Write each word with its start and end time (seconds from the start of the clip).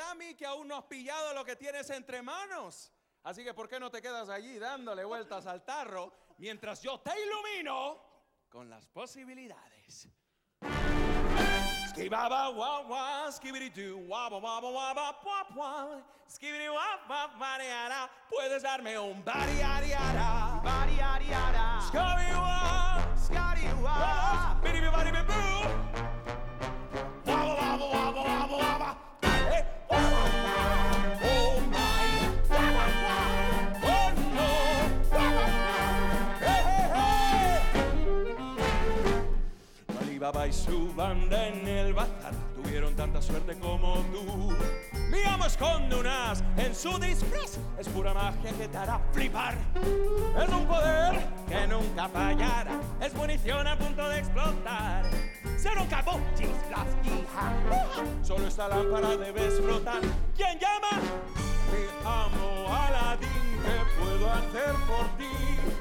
da 0.00 0.12
a 0.12 0.14
mí 0.14 0.34
que 0.34 0.46
aún 0.46 0.66
no 0.66 0.76
has 0.76 0.84
pillado 0.84 1.34
lo 1.34 1.44
que 1.44 1.56
tienes 1.56 1.88
entre 1.90 2.22
manos. 2.22 2.90
Así 3.22 3.44
que, 3.44 3.52
¿por 3.52 3.68
qué 3.68 3.78
no 3.78 3.90
te 3.90 4.00
quedas 4.00 4.30
allí 4.30 4.58
dándole 4.58 5.04
vueltas 5.04 5.46
al 5.46 5.62
tarro 5.62 6.12
mientras 6.38 6.80
yo 6.80 7.00
te 7.00 7.12
ilumino 7.20 8.00
con 8.48 8.70
las 8.70 8.86
posibilidades? 8.86 10.08
Skibaba 11.90 13.30
skibidi 13.30 13.68
doo, 13.70 14.12
skibidi. 16.30 16.68
Puedes 18.28 18.62
darme 18.62 18.98
un 18.98 19.22
variariara, 19.22 20.60
variariara. 20.64 21.80
Scotty 21.88 22.30
Scotty 23.26 24.49
Alibaba 40.30 40.46
y 40.46 40.52
su 40.52 40.94
banda 40.94 41.48
en 41.48 41.66
el 41.66 41.92
bazar 41.92 42.32
tuvieron 42.54 42.94
tanta 42.94 43.20
suerte 43.20 43.56
como 43.58 43.96
tú. 44.12 44.54
Mi 45.10 45.22
amo 45.24 45.46
esconde 45.46 45.96
un 45.96 46.06
as 46.06 46.44
en 46.56 46.72
su 46.72 46.98
disfraz, 47.00 47.58
es 47.78 47.88
pura 47.88 48.14
magia 48.14 48.52
que 48.52 48.68
te 48.68 48.76
hará 48.76 49.00
flipar. 49.12 49.56
Es 50.40 50.48
un 50.48 50.66
poder 50.66 51.26
que 51.48 51.66
nunca 51.66 52.08
fallará, 52.08 52.80
es 53.00 53.12
munición 53.14 53.66
a 53.66 53.76
punto 53.76 54.08
de 54.08 54.18
explotar. 54.18 55.04
Un 55.80 55.86
cabo, 55.86 56.20
chispas 56.36 56.86
y. 57.04 58.24
Solo 58.26 58.46
esta 58.46 58.68
lámpara 58.68 59.16
debes 59.16 59.60
frotar. 59.60 60.00
¿Quién 60.36 60.58
llama? 60.58 61.00
Mi 61.72 61.86
amo 62.04 62.66
Aladín, 62.68 63.28
¿qué 63.64 64.00
puedo 64.00 64.30
hacer 64.30 64.74
por 64.86 65.06
ti? 65.16 65.79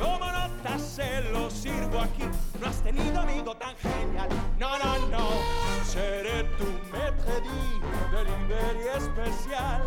Como 0.00 0.32
nota 0.32 0.78
se 0.78 1.20
lo 1.30 1.50
sirvo 1.50 2.00
aquí. 2.00 2.24
No 2.58 2.66
has 2.68 2.82
tenido 2.82 3.20
amigo 3.20 3.54
tan 3.54 3.76
genial. 3.76 4.28
No, 4.58 4.78
no, 4.78 5.08
no. 5.08 5.28
Seré 5.84 6.44
tu 6.56 6.64
maître 6.90 7.40
delivery 8.10 8.88
especial. 8.96 9.82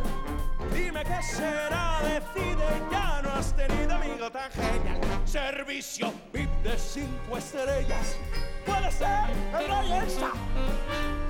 Dime 0.72 1.04
qué 1.04 1.22
será, 1.24 2.00
decide. 2.04 2.68
Ya 2.92 3.22
no 3.24 3.32
has 3.32 3.54
tenido 3.56 3.96
amigo 3.96 4.30
tan 4.30 4.52
genial. 4.52 5.00
Servicio 5.26 6.14
VIP 6.32 6.50
de 6.64 6.78
cinco 6.78 7.38
estrellas. 7.38 8.18
Puede 8.66 8.92
ser 8.92 9.30
el 9.60 9.68
Rey 9.68 9.94
Elsa. 9.94 10.32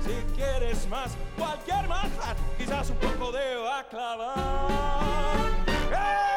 Si 0.04 0.34
quieres 0.34 0.86
más, 0.88 1.16
cualquier 1.38 1.88
manjar. 1.88 2.36
Quizás 2.58 2.90
un 2.90 2.96
poco 2.96 3.32
de 3.32 3.56
baklava. 3.56 4.34
¡Hey! 5.90 6.33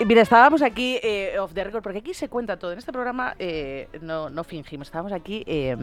Y 0.00 0.04
Mira, 0.06 0.22
estábamos 0.22 0.62
aquí 0.62 0.98
eh, 1.02 1.38
off 1.38 1.52
the 1.52 1.62
record, 1.62 1.82
porque 1.82 1.98
aquí 1.98 2.14
se 2.14 2.28
cuenta 2.28 2.58
todo. 2.58 2.72
En 2.72 2.78
este 2.78 2.92
programa 2.92 3.36
eh, 3.38 3.88
no, 4.00 4.30
no 4.30 4.42
fingimos. 4.42 4.88
Estábamos 4.88 5.12
aquí 5.12 5.44
eh, 5.46 5.76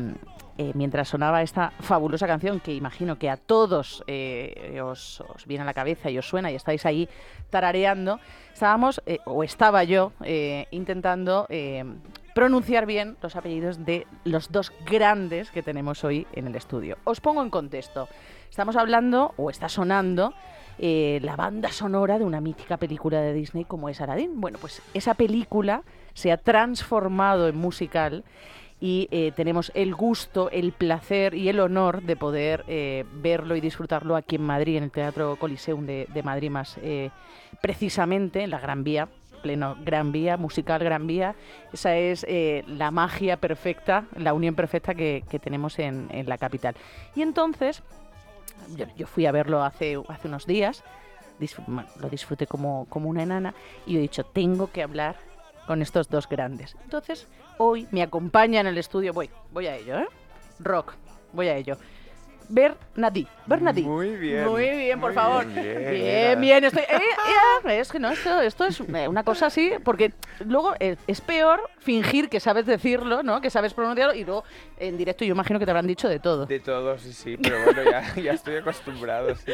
eh, 0.58 0.72
mientras 0.74 1.08
sonaba 1.08 1.42
esta 1.44 1.72
fabulosa 1.80 2.26
canción 2.26 2.60
que 2.60 2.74
imagino 2.74 3.18
que 3.20 3.30
a 3.30 3.38
todos 3.38 4.04
eh, 4.08 4.82
os, 4.84 5.24
viene 5.46 5.62
a 5.62 5.66
la 5.66 5.76
cabeza 5.76 6.10
y 6.10 6.18
os 6.18 6.28
suena 6.28 6.52
y 6.52 6.56
estáis 6.56 6.86
ahí 6.86 7.08
tarareando. 7.52 8.20
Estábamos, 8.52 9.02
eh, 9.06 9.20
o 9.26 9.44
estaba 9.44 9.84
yo, 9.84 10.12
eh, 10.24 10.66
intentando 10.72 11.46
eh, 11.48 11.86
pronunciar 12.34 12.88
bien 12.88 13.16
los 13.22 13.36
apellidos 13.36 13.86
de 13.86 14.08
los 14.26 14.52
dos 14.52 14.74
grandes 14.86 15.52
que 15.52 15.62
tenemos 15.62 16.04
hoy 16.04 16.26
en 16.34 16.48
el 16.48 16.56
estudio. 16.56 16.98
Os 17.04 17.22
pongo 17.22 17.44
en 17.44 17.52
contexto. 17.52 18.10
Estamos 18.50 18.76
hablando, 18.76 19.34
o 19.38 19.52
está 19.52 19.70
sonando, 19.70 20.34
eh, 20.81 21.19
la 21.23 21.35
banda 21.35 21.73
sonora 21.73 22.17
de 22.17 22.23
una 22.23 22.39
mítica 22.39 22.77
película 22.77 23.19
de 23.19 23.33
Disney 23.33 23.66
como 23.66 23.89
es 23.89 23.99
Aladdin. 23.99 24.39
Bueno, 24.39 24.58
pues 24.61 24.81
esa 24.94 25.13
película 25.13 25.83
se 26.13 26.31
ha 26.31 26.38
transformado 26.38 27.50
en 27.50 27.57
musical 27.57 28.23
y 28.79 29.09
eh, 29.12 29.34
tenemos 29.35 29.73
el 29.75 29.94
gusto, 29.94 30.50
el 30.51 30.72
placer 30.72 31.34
y 31.34 31.50
el 31.50 31.59
honor 31.59 32.01
de 32.03 32.16
poder 32.16 32.63
eh, 32.69 33.03
verlo 33.16 33.57
y 33.57 33.62
disfrutarlo 33.62 34.16
aquí 34.16 34.38
en 34.38 34.44
Madrid, 34.44 34.78
en 34.78 34.84
el 34.84 34.91
Teatro 34.91 35.35
Coliseum 35.35 35.85
de, 35.85 36.22
Madrid 36.23 36.50
más 36.50 36.79
precisamente, 37.62 38.44
en 38.44 38.50
la 38.50 38.59
Gran 38.59 38.85
Vía 38.85 39.09
pleno 39.41 39.78
Gran 39.84 40.13
Vía, 40.13 40.38
musical 40.38 40.81
Gran 40.81 41.07
Vía. 41.07 41.35
Esa 41.73 41.97
es 41.97 42.25
la 42.68 42.91
magia 42.91 43.38
perfecta, 43.38 44.06
la 44.18 44.34
unión 44.34 44.56
perfecta 44.56 44.94
que, 44.94 45.23
que 45.29 45.39
tenemos 45.39 45.78
en, 45.79 46.07
en 46.12 46.28
la 46.28 46.38
capital. 46.38 46.75
Y 47.16 47.22
entonces, 47.22 47.84
yo, 48.75 48.86
yo 48.96 49.08
fui 49.08 49.25
a 49.25 49.31
verlo 49.31 49.64
hace, 49.64 50.02
hace 50.08 50.28
unos 50.28 50.46
días, 50.46 50.84
lo 52.00 52.09
disfruté 52.09 52.47
como, 52.47 52.86
como 52.90 53.09
una 53.09 53.24
enana 53.24 53.53
y 53.86 53.97
he 53.97 54.00
dicho, 54.00 54.24
tengo 54.25 54.72
que 54.72 54.84
hablar 54.84 55.16
con 55.68 55.81
estos 55.81 56.09
dos 56.09 56.28
grandes. 56.28 56.75
Entonces, 56.84 57.28
hoy 57.58 57.88
me 57.92 58.02
acompaña 58.02 58.59
en 58.62 58.68
el 58.68 58.78
estudio, 58.78 59.14
voy, 59.14 59.30
voy 59.52 59.68
a 59.68 59.75
ello, 59.75 60.00
¿eh? 60.00 60.08
Rock, 60.59 60.94
voy 61.34 61.48
a 61.48 61.56
ello. 61.56 61.78
Bernadí, 62.50 63.28
Bernadí. 63.46 63.84
Muy 63.84 64.16
bien. 64.16 64.48
Muy 64.48 64.70
bien, 64.72 65.00
por 65.00 65.12
muy 65.12 65.16
favor. 65.16 65.46
bien, 65.46 66.42
bien, 66.42 66.64
estoy. 66.64 66.82
eh, 66.84 67.00
ya, 67.64 67.74
es 67.76 67.92
que 67.92 68.00
no, 68.00 68.10
esto, 68.10 68.42
esto 68.42 68.66
es 68.66 68.80
eh, 68.80 69.08
una 69.08 69.24
cosa 69.24 69.46
así, 69.46 69.74
porque 69.84 70.14
luego 70.46 70.74
eh, 70.80 70.96
es 71.06 71.22
peor 71.22 71.62
fingir 71.78 72.28
que 72.28 72.40
sabes 72.40 72.66
decirlo, 72.66 73.22
¿no? 73.22 73.40
Que 73.40 73.52
sabes 73.52 73.74
pronunciarlo 73.76 74.16
y 74.16 74.24
luego 74.26 74.44
en 74.80 74.98
directo 74.98 75.24
yo 75.26 75.34
imagino 75.34 75.60
que 75.60 75.66
te 75.66 75.72
habrán 75.72 75.86
dicho 75.86 76.10
de 76.10 76.20
todo. 76.20 76.48
De 76.48 76.60
todo, 76.60 76.98
sí, 76.98 77.14
sí, 77.14 77.38
pero 77.38 77.64
bueno, 77.64 77.84
ya, 77.84 78.16
ya 78.22 78.34
estoy 78.34 78.56
acostumbrado, 78.56 79.36
sí. 79.36 79.52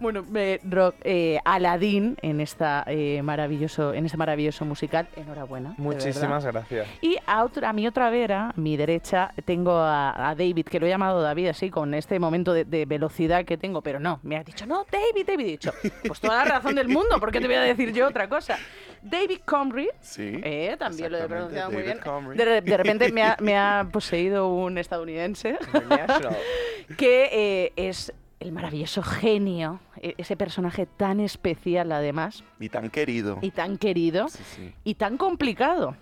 Bueno, 0.00 0.24
eh, 0.34 0.58
Rock, 0.64 0.96
eh, 1.04 1.38
Aladín 1.44 2.16
en 2.22 2.40
esta 2.40 2.82
eh, 2.88 3.22
maravilloso, 3.22 3.94
en 3.94 4.04
este 4.06 4.18
maravilloso 4.18 4.64
musical, 4.64 5.06
enhorabuena. 5.14 5.74
Muchísimas 5.78 6.44
gracias. 6.44 6.88
Y 7.00 7.18
a, 7.26 7.44
otra, 7.44 7.70
a 7.70 7.72
mi 7.72 7.86
otra 7.86 8.10
vera, 8.10 8.48
a 8.50 8.60
mi 8.60 8.76
derecha, 8.76 9.32
tengo 9.44 9.72
a, 9.76 10.30
a 10.30 10.34
David, 10.34 10.66
que 10.66 10.80
lo 10.80 10.86
he 10.86 10.88
llamado 10.88 11.22
David 11.22 11.48
así, 11.48 11.70
con 11.70 11.94
este 11.94 12.18
momento 12.18 12.31
de, 12.32 12.64
de 12.64 12.86
velocidad 12.86 13.44
que 13.44 13.56
tengo, 13.58 13.82
pero 13.82 14.00
no, 14.00 14.18
me 14.22 14.36
ha 14.36 14.42
dicho, 14.44 14.66
no, 14.66 14.86
David, 14.90 15.26
David, 15.26 15.44
he 15.44 15.48
dicho, 15.50 15.72
pues 16.06 16.18
toda 16.20 16.38
la 16.38 16.44
razón 16.44 16.74
del 16.74 16.88
mundo, 16.88 17.20
¿por 17.20 17.30
qué 17.30 17.40
te 17.40 17.46
voy 17.46 17.56
a 17.56 17.60
decir 17.62 17.92
yo 17.92 18.08
otra 18.08 18.28
cosa? 18.28 18.58
David 19.02 19.40
Comrie, 19.44 19.90
Sí. 20.00 20.40
eh, 20.42 20.76
también 20.78 21.12
lo 21.12 21.18
he 21.18 21.26
pronunciado 21.28 21.70
muy 21.70 21.82
David 21.82 21.92
bien. 21.94 21.98
Comrie. 22.04 22.44
De, 22.44 22.60
de 22.62 22.76
repente 22.76 23.12
me 23.12 23.22
ha, 23.22 23.36
me 23.40 23.56
ha 23.58 23.86
poseído 23.92 24.48
un 24.52 24.78
estadounidense 24.78 25.58
que 26.96 27.28
eh, 27.32 27.72
es 27.76 28.12
el 28.40 28.52
maravilloso 28.52 29.02
genio, 29.02 29.80
e- 30.00 30.14
ese 30.18 30.36
personaje 30.36 30.86
tan 30.86 31.20
especial 31.20 31.92
además, 31.92 32.42
Y 32.58 32.68
tan 32.68 32.90
querido. 32.90 33.38
y 33.40 33.50
tan 33.50 33.78
querido, 33.78 34.28
Sí, 34.28 34.42
sí, 34.56 34.74
y 34.84 34.94
tan 34.94 35.16
complicado. 35.16 35.96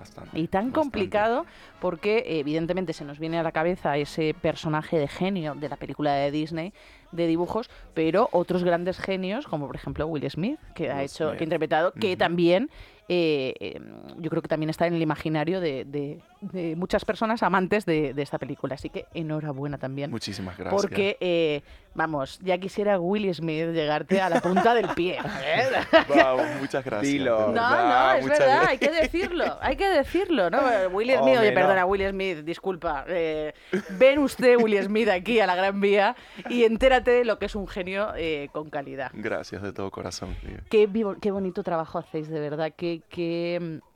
Bastante. 0.00 0.38
Y 0.38 0.48
tan 0.48 0.64
bastante. 0.66 0.80
complicado 0.80 1.46
porque 1.80 2.24
evidentemente 2.26 2.92
se 2.92 3.04
nos 3.04 3.18
viene 3.18 3.38
a 3.38 3.42
la 3.42 3.52
cabeza 3.52 3.96
ese 3.96 4.34
personaje 4.34 4.98
de 4.98 5.06
genio 5.08 5.54
de 5.54 5.68
la 5.68 5.76
película 5.76 6.12
de 6.14 6.30
Disney 6.30 6.72
de 7.12 7.26
dibujos, 7.26 7.70
pero 7.94 8.28
otros 8.32 8.62
grandes 8.64 8.98
genios, 8.98 9.46
como 9.46 9.66
por 9.66 9.76
ejemplo 9.76 10.06
Will 10.06 10.28
Smith, 10.30 10.58
que 10.74 10.90
ha 10.90 11.02
hecho, 11.02 11.26
Smith. 11.28 11.38
que 11.38 11.44
ha 11.44 11.46
interpretado, 11.46 11.92
que 11.92 12.16
también 12.16 12.70
eh, 13.08 13.54
eh, 13.60 13.80
yo 14.18 14.30
creo 14.30 14.42
que 14.42 14.48
también 14.48 14.70
está 14.70 14.86
en 14.86 14.94
el 14.94 15.02
imaginario 15.02 15.60
de, 15.60 15.84
de- 15.84 16.20
de 16.40 16.74
muchas 16.76 17.04
personas 17.04 17.42
amantes 17.42 17.84
de, 17.86 18.14
de 18.14 18.22
esta 18.22 18.38
película. 18.38 18.74
Así 18.74 18.90
que 18.90 19.06
enhorabuena 19.14 19.78
también. 19.78 20.10
Muchísimas 20.10 20.56
gracias. 20.56 20.80
Porque, 20.80 21.16
eh, 21.20 21.62
vamos, 21.94 22.38
ya 22.40 22.58
quisiera 22.58 22.98
Will 22.98 23.32
Smith 23.34 23.68
llegarte 23.72 24.20
a 24.20 24.28
la 24.30 24.40
punta 24.40 24.74
del 24.74 24.88
pie. 24.94 25.18
¿eh? 25.44 25.64
Vamos, 26.08 26.46
muchas 26.60 26.84
gracias. 26.84 27.12
Dilo. 27.12 27.38
No, 27.48 27.52
verdad. 27.52 28.12
no, 28.12 28.18
es 28.18 28.24
verdad, 28.28 28.46
gracias. 28.46 28.68
hay 28.68 28.78
que 28.78 28.90
decirlo, 28.90 29.58
hay 29.60 29.76
que 29.76 29.88
decirlo, 29.90 30.50
¿no? 30.50 30.58
Will 30.92 31.10
Smith, 31.10 31.38
oye, 31.38 31.48
no. 31.50 31.54
perdona, 31.54 31.84
Will 31.86 32.08
Smith, 32.10 32.38
disculpa. 32.38 33.04
eh, 33.08 33.52
ven 33.98 34.18
usted, 34.20 34.56
Will 34.56 34.82
Smith, 34.82 35.08
aquí 35.08 35.40
a 35.40 35.46
la 35.46 35.54
Gran 35.56 35.80
Vía 35.80 36.16
y 36.48 36.64
entérate 36.64 37.10
de 37.10 37.24
lo 37.24 37.38
que 37.38 37.46
es 37.46 37.54
un 37.54 37.68
genio 37.68 38.12
eh, 38.16 38.48
con 38.52 38.70
calidad. 38.70 39.10
Gracias 39.14 39.62
de 39.62 39.72
todo 39.72 39.90
corazón. 39.90 40.34
tío. 40.40 40.58
Qué, 40.70 40.86
vivo- 40.86 41.16
qué 41.20 41.30
bonito 41.30 41.62
trabajo 41.62 41.98
hacéis, 41.98 42.28
de 42.28 42.40
verdad, 42.40 42.72
qué, 42.76 43.02
qué, 43.08 43.58
mm, 43.60 43.89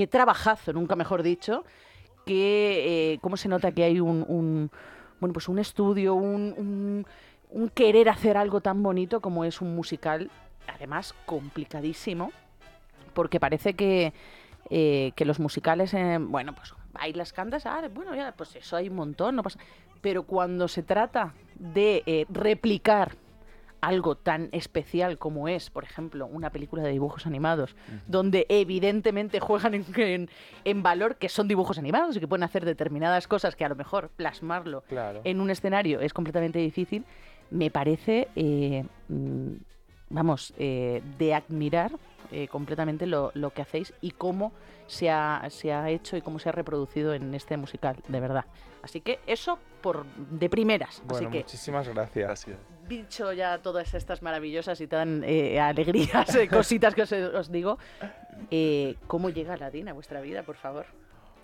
qué 0.00 0.06
trabajazo, 0.06 0.72
nunca 0.72 0.96
mejor 0.96 1.22
dicho, 1.22 1.62
que, 2.24 3.12
eh, 3.12 3.18
cómo 3.20 3.36
se 3.36 3.50
nota 3.50 3.70
que 3.70 3.84
hay 3.84 4.00
un, 4.00 4.70
bueno, 5.20 5.34
pues 5.34 5.46
un 5.46 5.58
estudio, 5.58 6.14
un, 6.14 7.04
querer 7.74 8.08
hacer 8.08 8.38
algo 8.38 8.62
tan 8.62 8.82
bonito 8.82 9.20
como 9.20 9.44
es 9.44 9.60
un 9.60 9.74
musical, 9.76 10.30
además 10.66 11.14
complicadísimo, 11.26 12.32
porque 13.12 13.38
parece 13.38 13.74
que, 13.74 14.14
eh, 14.70 15.12
que 15.16 15.26
los 15.26 15.38
musicales, 15.38 15.92
eh, 15.92 16.16
bueno, 16.18 16.54
pues 16.54 16.72
bailas, 16.94 17.34
cantas, 17.34 17.66
ah, 17.66 17.86
bueno, 17.92 18.14
ya, 18.14 18.32
pues 18.32 18.56
eso 18.56 18.76
hay 18.76 18.88
un 18.88 18.96
montón, 18.96 19.36
no 19.36 19.42
pasa. 19.42 19.58
Pero 20.00 20.22
cuando 20.22 20.66
se 20.66 20.82
trata 20.82 21.34
de 21.56 22.26
replicar 22.30 23.16
algo 23.80 24.14
tan 24.16 24.48
especial 24.52 25.18
como 25.18 25.48
es, 25.48 25.70
por 25.70 25.84
ejemplo, 25.84 26.26
una 26.26 26.50
película 26.50 26.82
de 26.82 26.90
dibujos 26.90 27.26
animados, 27.26 27.74
donde 28.06 28.46
evidentemente 28.48 29.40
juegan 29.40 29.74
en, 29.74 29.84
en- 29.96 30.30
en 30.64 30.82
valor 30.82 31.16
que 31.16 31.28
son 31.28 31.48
dibujos 31.48 31.78
animados 31.78 32.16
y 32.16 32.20
que 32.20 32.28
pueden 32.28 32.42
hacer 32.44 32.64
determinadas 32.64 33.26
cosas 33.28 33.56
que 33.56 33.64
a 33.64 33.68
lo 33.68 33.76
mejor 33.76 34.10
plasmarlo 34.10 34.82
Claro. 34.88 35.20
en 35.24 35.40
un 35.40 35.50
escenario 35.50 36.00
es 36.00 36.12
completamente 36.12 36.58
difícil. 36.58 37.04
me 37.50 37.70
parece, 37.70 38.28
eh, 38.36 38.84
mm, 39.08 39.52
vamos, 40.10 40.52
eh, 40.58 41.02
de 41.18 41.34
admirar 41.34 41.90
eh, 42.32 42.46
completamente 42.48 43.06
lo, 43.06 43.32
lo 43.34 43.50
que 43.50 43.62
hacéis 43.62 43.92
y 44.00 44.12
cómo 44.12 44.52
se 44.86 45.10
ha, 45.10 45.44
se 45.50 45.72
ha 45.72 45.88
hecho 45.90 46.16
y 46.16 46.20
cómo 46.22 46.38
se 46.38 46.48
ha 46.48 46.52
reproducido 46.52 47.12
en 47.14 47.34
este 47.34 47.56
musical, 47.56 47.96
de 48.06 48.20
verdad. 48.20 48.44
Así 48.82 49.00
que 49.00 49.18
eso 49.26 49.58
por 49.80 50.04
de 50.06 50.48
primeras. 50.48 51.02
Bueno, 51.04 51.28
Así 51.28 51.32
que 51.32 51.44
muchísimas 51.44 51.88
gracias. 51.88 52.26
Gracias. 52.26 52.58
dicho 52.88 53.32
ya 53.32 53.58
todas 53.58 53.94
estas 53.94 54.22
maravillosas 54.22 54.80
y 54.80 54.86
tan 54.86 55.22
eh, 55.24 55.60
alegrías, 55.60 56.34
eh, 56.34 56.48
cositas 56.48 56.94
que 56.94 57.02
os, 57.02 57.12
os 57.12 57.50
digo, 57.50 57.78
eh, 58.50 58.96
¿cómo 59.06 59.30
llega 59.30 59.54
Aladdin 59.54 59.88
a 59.88 59.92
vuestra 59.92 60.20
vida, 60.20 60.42
por 60.42 60.56
favor? 60.56 60.86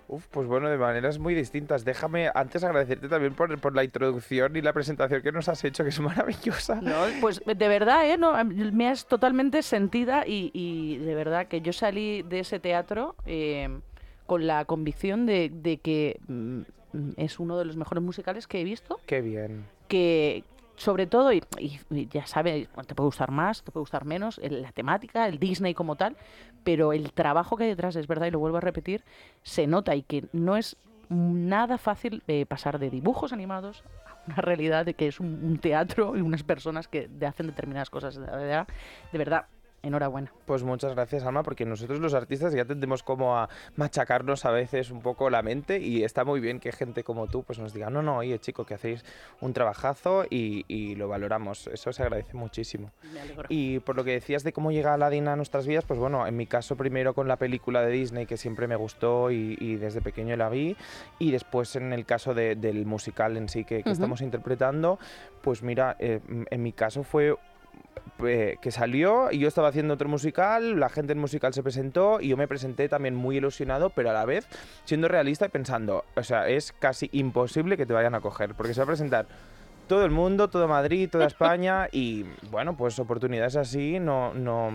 Uf, 0.09 0.25
pues 0.31 0.47
bueno, 0.47 0.69
de 0.69 0.77
maneras 0.77 1.19
muy 1.19 1.33
distintas. 1.35 1.83
Déjame 1.83 2.31
antes 2.33 2.63
agradecerte 2.63 3.09
también 3.09 3.33
por, 3.33 3.59
por 3.59 3.75
la 3.75 3.83
introducción 3.83 4.55
y 4.55 4.61
la 4.61 4.71
presentación 4.71 5.21
que 5.21 5.33
nos 5.33 5.49
has 5.49 5.61
hecho, 5.65 5.83
que 5.83 5.89
es 5.89 5.99
maravillosa. 5.99 6.79
No, 6.81 6.95
pues 7.19 7.41
de 7.45 7.67
verdad, 7.67 8.09
¿eh? 8.09 8.17
No, 8.17 8.33
me 8.45 8.87
has 8.87 9.05
totalmente 9.05 9.61
sentida 9.63 10.25
y, 10.25 10.51
y 10.53 10.97
de 10.99 11.13
verdad 11.13 11.47
que 11.47 11.59
yo 11.59 11.73
salí 11.73 12.21
de 12.23 12.39
ese 12.39 12.59
teatro 12.59 13.15
eh, 13.25 13.79
con 14.25 14.47
la 14.47 14.63
convicción 14.63 15.25
de, 15.25 15.49
de 15.53 15.77
que 15.79 16.21
mm, 16.27 16.61
es 17.17 17.39
uno 17.39 17.57
de 17.57 17.65
los 17.65 17.75
mejores 17.77 18.03
musicales 18.03 18.47
que 18.47 18.61
he 18.61 18.63
visto, 18.63 18.99
Qué 19.05 19.21
bien. 19.21 19.65
que 19.87 20.43
sobre 20.75 21.07
todo, 21.07 21.33
y, 21.33 21.41
y- 21.59 21.79
y 21.89 22.07
ya 22.07 22.27
sabes, 22.27 22.67
te 22.85 22.93
puede 22.93 23.07
gustar 23.07 23.31
más, 23.31 23.63
te 23.63 23.71
puede 23.71 23.81
gustar 23.81 24.05
menos, 24.05 24.37
el- 24.43 24.61
la 24.61 24.71
temática, 24.71 25.27
el 25.27 25.39
Disney 25.39 25.73
como 25.73 25.95
tal, 25.95 26.15
pero 26.63 26.93
el 26.93 27.11
trabajo 27.13 27.57
que 27.57 27.63
hay 27.63 27.69
detrás, 27.71 27.95
es 27.95 28.05
verdad, 28.07 28.27
y 28.27 28.31
lo 28.31 28.39
vuelvo 28.39 28.57
a 28.57 28.61
repetir, 28.61 29.03
se 29.41 29.65
nota 29.65 29.95
y 29.95 30.03
que 30.03 30.25
no 30.33 30.55
es 30.55 30.75
nada 31.09 31.77
fácil 31.77 32.21
eh, 32.27 32.45
pasar 32.45 32.77
de 32.79 32.89
dibujos 32.89 33.31
animados 33.33 33.81
a 34.05 34.17
una 34.27 34.35
realidad 34.35 34.85
de 34.85 34.93
que 34.93 35.07
es 35.07 35.19
un, 35.21 35.39
un 35.41 35.57
teatro 35.57 36.15
y 36.17 36.21
unas 36.21 36.43
personas 36.43 36.87
que 36.89 37.09
hacen 37.25 37.47
determinadas 37.47 37.89
cosas. 37.89 38.15
De 38.15 38.25
verdad, 38.25 38.67
de 39.11 39.17
verdad, 39.17 39.45
enhorabuena. 39.83 40.31
Pues 40.45 40.63
muchas 40.63 40.93
gracias, 40.93 41.23
Alma, 41.23 41.43
porque 41.43 41.65
nosotros 41.65 41.99
los 41.99 42.13
artistas 42.13 42.53
ya 42.53 42.65
tendemos 42.65 43.03
como 43.03 43.37
a 43.37 43.47
machacarnos 43.75 44.43
a 44.45 44.51
veces 44.51 44.91
un 44.91 45.01
poco 45.01 45.29
la 45.29 45.41
mente 45.41 45.79
y 45.79 46.03
está 46.03 46.25
muy 46.25 46.39
bien 46.39 46.59
que 46.59 46.71
gente 46.71 47.03
como 47.03 47.27
tú 47.27 47.43
pues 47.43 47.59
nos 47.59 47.73
diga, 47.73 47.89
no, 47.89 48.01
no, 48.01 48.17
oye 48.17 48.37
chico, 48.39 48.65
que 48.65 48.73
hacéis 48.73 49.05
un 49.39 49.53
trabajazo 49.53 50.25
y, 50.29 50.65
y 50.67 50.95
lo 50.95 51.07
valoramos. 51.07 51.67
Eso 51.67 51.93
se 51.93 52.03
agradece 52.03 52.35
muchísimo. 52.35 52.91
Me 53.13 53.21
alegro. 53.21 53.45
Y 53.49 53.79
por 53.79 53.95
lo 53.95 54.03
que 54.03 54.11
decías 54.11 54.43
de 54.43 54.51
cómo 54.53 54.71
llega 54.71 54.93
Aladdin 54.93 55.27
a 55.27 55.35
nuestras 55.35 55.67
vidas, 55.67 55.85
pues 55.85 55.99
bueno, 55.99 56.25
en 56.27 56.35
mi 56.35 56.47
caso 56.47 56.75
primero 56.75 57.13
con 57.13 57.27
la 57.27 57.37
película 57.37 57.81
de 57.81 57.91
Disney 57.91 58.25
que 58.25 58.37
siempre 58.37 58.67
me 58.67 58.75
gustó 58.75 59.31
y, 59.31 59.57
y 59.59 59.75
desde 59.75 60.01
pequeño 60.01 60.35
la 60.35 60.49
vi, 60.49 60.75
y 61.19 61.31
después 61.31 61.75
en 61.75 61.93
el 61.93 62.05
caso 62.05 62.33
de- 62.33 62.55
del 62.55 62.85
musical 62.85 63.37
en 63.37 63.47
sí 63.49 63.63
que, 63.63 63.77
que 63.83 63.89
Ujú. 63.89 63.91
estamos 63.91 64.21
interpretando, 64.21 64.99
pues 65.41 65.61
mira, 65.63 65.95
eh, 65.99 66.19
en 66.49 66.63
mi 66.63 66.73
caso 66.73 67.03
fue 67.03 67.35
eh, 68.25 68.57
que 68.61 68.71
salió 68.71 69.31
y 69.31 69.39
yo 69.39 69.47
estaba 69.47 69.67
haciendo 69.69 69.93
otro 69.93 70.09
musical, 70.09 70.79
la 70.79 70.89
gente 70.89 71.09
del 71.09 71.17
musical 71.17 71.53
se 71.53 71.63
presentó 71.63 72.19
y 72.19 72.29
yo 72.29 72.37
me 72.37 72.47
presenté 72.47 72.89
también 72.89 73.15
muy 73.15 73.37
ilusionado, 73.37 73.89
pero 73.91 74.09
a 74.09 74.13
la 74.13 74.25
vez 74.25 74.47
siendo 74.85 75.07
realista 75.07 75.45
y 75.45 75.49
pensando, 75.49 76.05
o 76.15 76.23
sea, 76.23 76.47
es 76.47 76.71
casi 76.71 77.09
imposible 77.11 77.77
que 77.77 77.85
te 77.85 77.93
vayan 77.93 78.15
a 78.15 78.21
coger, 78.21 78.55
porque 78.55 78.73
se 78.73 78.79
va 78.79 78.85
a 78.85 78.87
presentar 78.87 79.27
todo 79.87 80.05
el 80.05 80.11
mundo, 80.11 80.49
todo 80.49 80.67
Madrid, 80.67 81.09
toda 81.09 81.25
España 81.27 81.87
y 81.91 82.25
bueno, 82.49 82.75
pues 82.75 82.99
oportunidades 82.99 83.55
así 83.55 83.99
no, 83.99 84.33
no, 84.33 84.71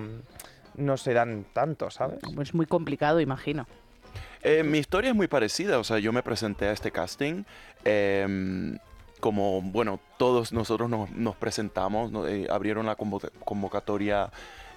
no 0.76 0.96
se 0.96 1.12
dan 1.12 1.44
tanto, 1.52 1.90
¿sabes? 1.90 2.20
Es 2.40 2.54
muy 2.54 2.66
complicado, 2.66 3.20
imagino. 3.20 3.66
Eh, 4.42 4.64
mi 4.64 4.78
historia 4.78 5.10
es 5.10 5.16
muy 5.16 5.28
parecida, 5.28 5.78
o 5.78 5.84
sea, 5.84 5.98
yo 5.98 6.12
me 6.12 6.22
presenté 6.22 6.66
a 6.66 6.72
este 6.72 6.90
casting. 6.90 7.44
em, 7.84 8.78
como, 9.26 9.62
bueno, 9.62 10.00
todos 10.18 10.52
nosotros 10.52 10.90
nos, 10.90 11.08
nos 11.12 11.36
presentamos, 11.36 12.10
no- 12.10 12.26
eh, 12.26 12.48
abrieron 12.50 12.86
la 12.86 12.96
convo- 12.98 13.30
convocatoria 13.44 14.30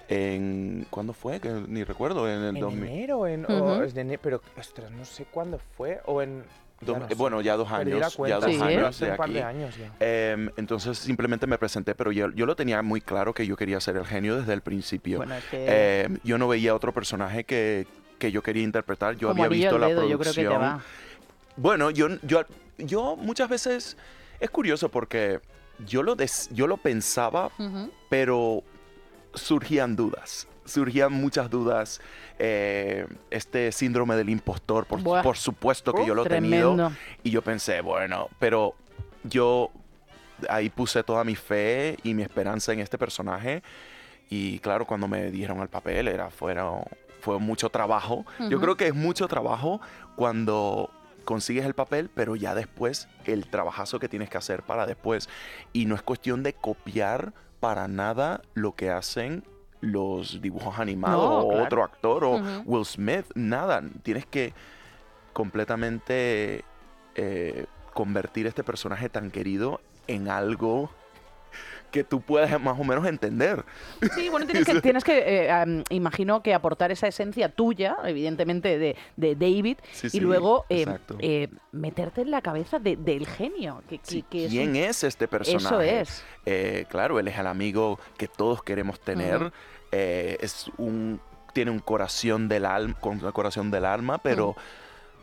en... 0.08 0.86
¿Cuándo 0.88 1.12
fue? 1.12 1.40
Que 1.40 1.48
ni 1.66 1.82
recuerdo, 1.82 2.30
en 2.30 2.42
el 2.44 2.56
En 2.56 2.60
2000. 2.60 2.84
enero, 2.88 3.26
en, 3.26 3.44
o 3.50 3.72
Ujú. 3.74 3.82
es 3.82 3.92
de 3.92 4.02
ene- 4.04 4.18
pero 4.22 4.40
ostras, 4.56 4.92
no 4.92 5.04
sé 5.04 5.24
cuándo 5.24 5.58
fue 5.76 6.00
o 6.06 6.22
en... 6.22 6.44
ya 6.80 6.86
Dos- 6.86 6.98
no 7.00 7.04
eh, 7.06 7.08
sé. 7.08 7.14
bueno, 7.16 7.40
ya 7.40 7.56
dos 7.56 7.72
años, 7.72 8.16
ya 8.28 8.36
dos 8.38 8.44
Sí, 8.54 8.60
¿eh? 8.60 8.62
años 8.62 8.84
hace 8.86 9.04
de 9.06 9.10
un 9.10 9.16
par 9.16 9.30
de 9.30 9.42
aquí. 9.42 9.56
años 9.58 9.76
ya. 9.76 9.92
Em, 9.98 10.48
entonces 10.56 10.96
simplemente 10.96 11.48
me 11.48 11.58
presenté, 11.58 11.96
pero 11.96 12.12
yo, 12.12 12.30
yo 12.30 12.46
lo 12.46 12.54
tenía 12.54 12.80
muy 12.82 13.00
claro 13.00 13.34
que 13.34 13.44
yo 13.48 13.56
quería 13.56 13.80
ser 13.80 13.96
el 13.96 14.06
genio 14.06 14.36
desde 14.36 14.52
el 14.52 14.60
principio. 14.60 15.18
Bueno, 15.18 15.34
es 15.34 15.44
que 15.46 15.64
Eh, 15.68 16.08
yo 16.22 16.38
no 16.38 16.46
veía 16.46 16.72
otro 16.72 16.94
personaje 16.94 17.42
que, 17.42 17.88
que 18.20 18.30
yo 18.30 18.44
quería 18.44 18.62
interpretar. 18.62 19.16
Yo 19.16 19.26
como 19.30 19.42
había 19.42 19.58
visto 19.58 19.76
la 19.76 19.88
dedo, 19.88 20.08
yo 20.08 20.20
creo 20.20 20.32
que 20.32 20.40
te 20.40 20.46
producción. 20.46 20.62
va. 20.62 20.80
Bueno, 21.56 21.90
yo, 21.90 22.06
yo, 22.22 22.42
yo 22.78 23.16
muchas 23.16 23.48
veces 23.48 23.96
es 24.40 24.50
curioso 24.50 24.90
porque 24.90 25.40
yo 25.86 26.02
lo, 26.02 26.14
des- 26.16 26.48
yo 26.52 26.66
lo 26.66 26.76
pensaba, 26.76 27.50
pero 28.08 28.62
surgían 29.34 29.96
dudas. 29.96 30.48
Surgían 30.64 31.12
muchas 31.12 31.48
dudas. 31.50 32.00
eh, 32.38 33.06
este 33.30 33.72
síndrome 33.72 34.14
del 34.16 34.28
impostor, 34.28 34.84
por, 34.86 35.00
Buah. 35.02 35.22
por 35.22 35.36
supuesto 35.36 35.92
que 35.94 36.04
yo 36.06 36.14
lo 36.14 36.22
he 36.22 36.28
tenido. 36.28 36.92
Y 37.22 37.30
yo 37.30 37.40
pensé, 37.42 37.80
bueno, 37.80 38.28
pero 38.38 38.74
yo 39.24 39.70
ahí 40.50 40.68
puse 40.68 41.02
toda 41.02 41.24
mi 41.24 41.34
fe 41.34 41.96
y 42.02 42.12
mi 42.14 42.22
esperanza 42.22 42.72
en 42.72 42.80
este 42.80 42.98
personaje. 42.98 43.62
Y 44.28 44.58
claro, 44.58 44.86
cuando 44.86 45.06
me 45.08 45.30
dieron 45.30 45.60
el 45.60 45.68
papel, 45.68 46.08
era, 46.08 46.30
fueron, 46.30 46.82
fue 47.20 47.38
mucho 47.38 47.70
trabajo. 47.70 48.26
Yo 48.50 48.60
creo 48.60 48.76
que 48.76 48.88
es 48.88 48.94
mucho 48.94 49.28
trabajo 49.28 49.80
cuando 50.16 50.90
consigues 51.26 51.66
el 51.66 51.74
papel, 51.74 52.08
pero 52.14 52.36
ya 52.36 52.54
después 52.54 53.08
el 53.26 53.50
trabajazo 53.50 53.98
que 53.98 54.08
tienes 54.08 54.30
que 54.30 54.38
hacer 54.38 54.62
para 54.62 54.86
después. 54.86 55.28
Y 55.74 55.84
no 55.84 55.94
es 55.94 56.00
cuestión 56.00 56.42
de 56.42 56.54
copiar 56.54 57.34
para 57.60 57.86
nada 57.88 58.40
lo 58.54 58.74
que 58.74 58.90
hacen 58.90 59.44
los 59.80 60.40
dibujos 60.40 60.78
animados 60.78 61.28
No, 61.28 61.38
o 61.40 61.48
claro. 61.50 61.64
otro 61.64 61.84
actor 61.84 62.24
o. 62.24 62.40
Will 62.64 62.86
Smith, 62.86 63.26
nada. 63.34 63.82
Tienes 64.02 64.24
que 64.24 64.54
completamente 65.34 66.64
eh, 67.14 67.66
convertir 67.92 68.46
este 68.46 68.64
personaje 68.64 69.10
tan 69.10 69.30
querido 69.30 69.80
en 70.06 70.28
algo 70.28 70.90
que 71.96 72.04
tú 72.04 72.20
puedas 72.20 72.60
más 72.60 72.78
o 72.78 72.84
menos 72.84 73.06
entender. 73.06 73.64
Sí, 74.14 74.28
bueno, 74.28 74.44
tienes 74.50 74.64
que, 74.66 74.80
tienes 74.82 75.02
que 75.04 75.46
eh, 75.48 75.82
imagino 75.90 76.42
que 76.42 76.52
aportar 76.52 76.92
esa 76.92 77.06
esencia 77.06 77.48
tuya, 77.48 77.96
evidentemente, 78.04 78.78
de, 78.78 78.96
de 79.16 79.34
David, 79.34 79.78
Sí, 79.92 80.08
y 80.08 80.10
sí, 80.10 80.20
luego 80.20 80.66
eh, 80.68 80.84
eh, 81.20 81.48
meterte 81.72 82.20
en 82.20 82.30
la 82.30 82.42
cabeza 82.42 82.78
de- 82.78 82.96
del 82.96 83.26
genio. 83.26 83.82
Que, 83.88 83.98
que- 83.98 84.04
Sí, 84.06 84.22
que 84.28 84.44
es 84.44 84.50
¿Quién 84.50 84.70
un- 84.70 84.76
es 84.76 85.04
este 85.04 85.26
personaje? 85.26 85.66
Eso 86.02 86.22
es. 86.44 86.86
Claro, 86.88 87.18
él 87.18 87.28
es 87.28 87.38
el 87.38 87.46
amigo 87.46 87.98
que 88.18 88.28
todos 88.28 88.62
queremos 88.62 89.00
tener. 89.00 89.52
Es 89.90 90.70
un 90.76 91.20
tiene 91.54 91.70
un 91.70 91.78
corazón 91.78 92.48
del 92.48 92.66
alma, 92.66 92.94
con 93.00 93.24
un 93.24 93.32
corazón 93.32 93.70
del 93.70 93.86
alma, 93.86 94.18
pero 94.18 94.54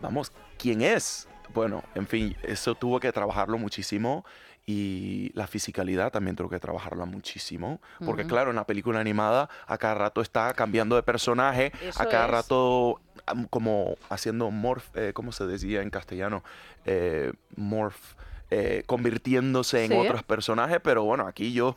vamos, 0.02 0.32
¿quién 0.58 0.82
es? 0.82 1.28
Bueno, 1.54 1.84
en 1.94 2.08
fin, 2.08 2.36
eso 2.42 2.74
tuvo 2.74 3.00
que 3.00 3.12
trabajarlo 3.12 3.60
muchísimo 3.60 4.26
y 4.66 5.32
la 5.34 5.46
fisicalidad 5.48 6.12
también 6.12 6.36
tuvo 6.36 6.50
que 6.50 6.60
trabajarla 6.60 7.06
muchísimo, 7.06 7.82
porque 8.06 8.26
claro, 8.26 8.50
en 8.52 8.56
la 8.56 8.66
película 8.66 9.00
animada 9.00 9.50
a 9.68 9.78
cada 9.78 9.96
rato 9.96 10.22
está 10.22 10.54
cambiando 10.54 10.96
de 10.96 11.04
personaje, 11.04 11.72
Eso 11.82 12.02
a 12.02 12.06
cada 12.06 12.26
es. 12.26 12.32
rato 12.32 13.02
como 13.50 13.96
haciendo 14.10 14.50
morph, 14.52 14.96
eh, 14.96 15.12
¿cómo 15.14 15.32
se 15.34 15.46
decía 15.46 15.82
en 15.82 15.90
castellano? 15.90 16.44
Eh, 16.86 17.34
morph, 17.58 18.16
eh, 18.52 18.84
convirtiéndose 18.86 19.84
en 19.86 19.92
Sí. 19.92 19.98
otros 19.98 20.24
personajes, 20.24 20.80
pero 20.82 21.04
bueno, 21.04 21.28
aquí 21.28 21.52
yo 21.54 21.76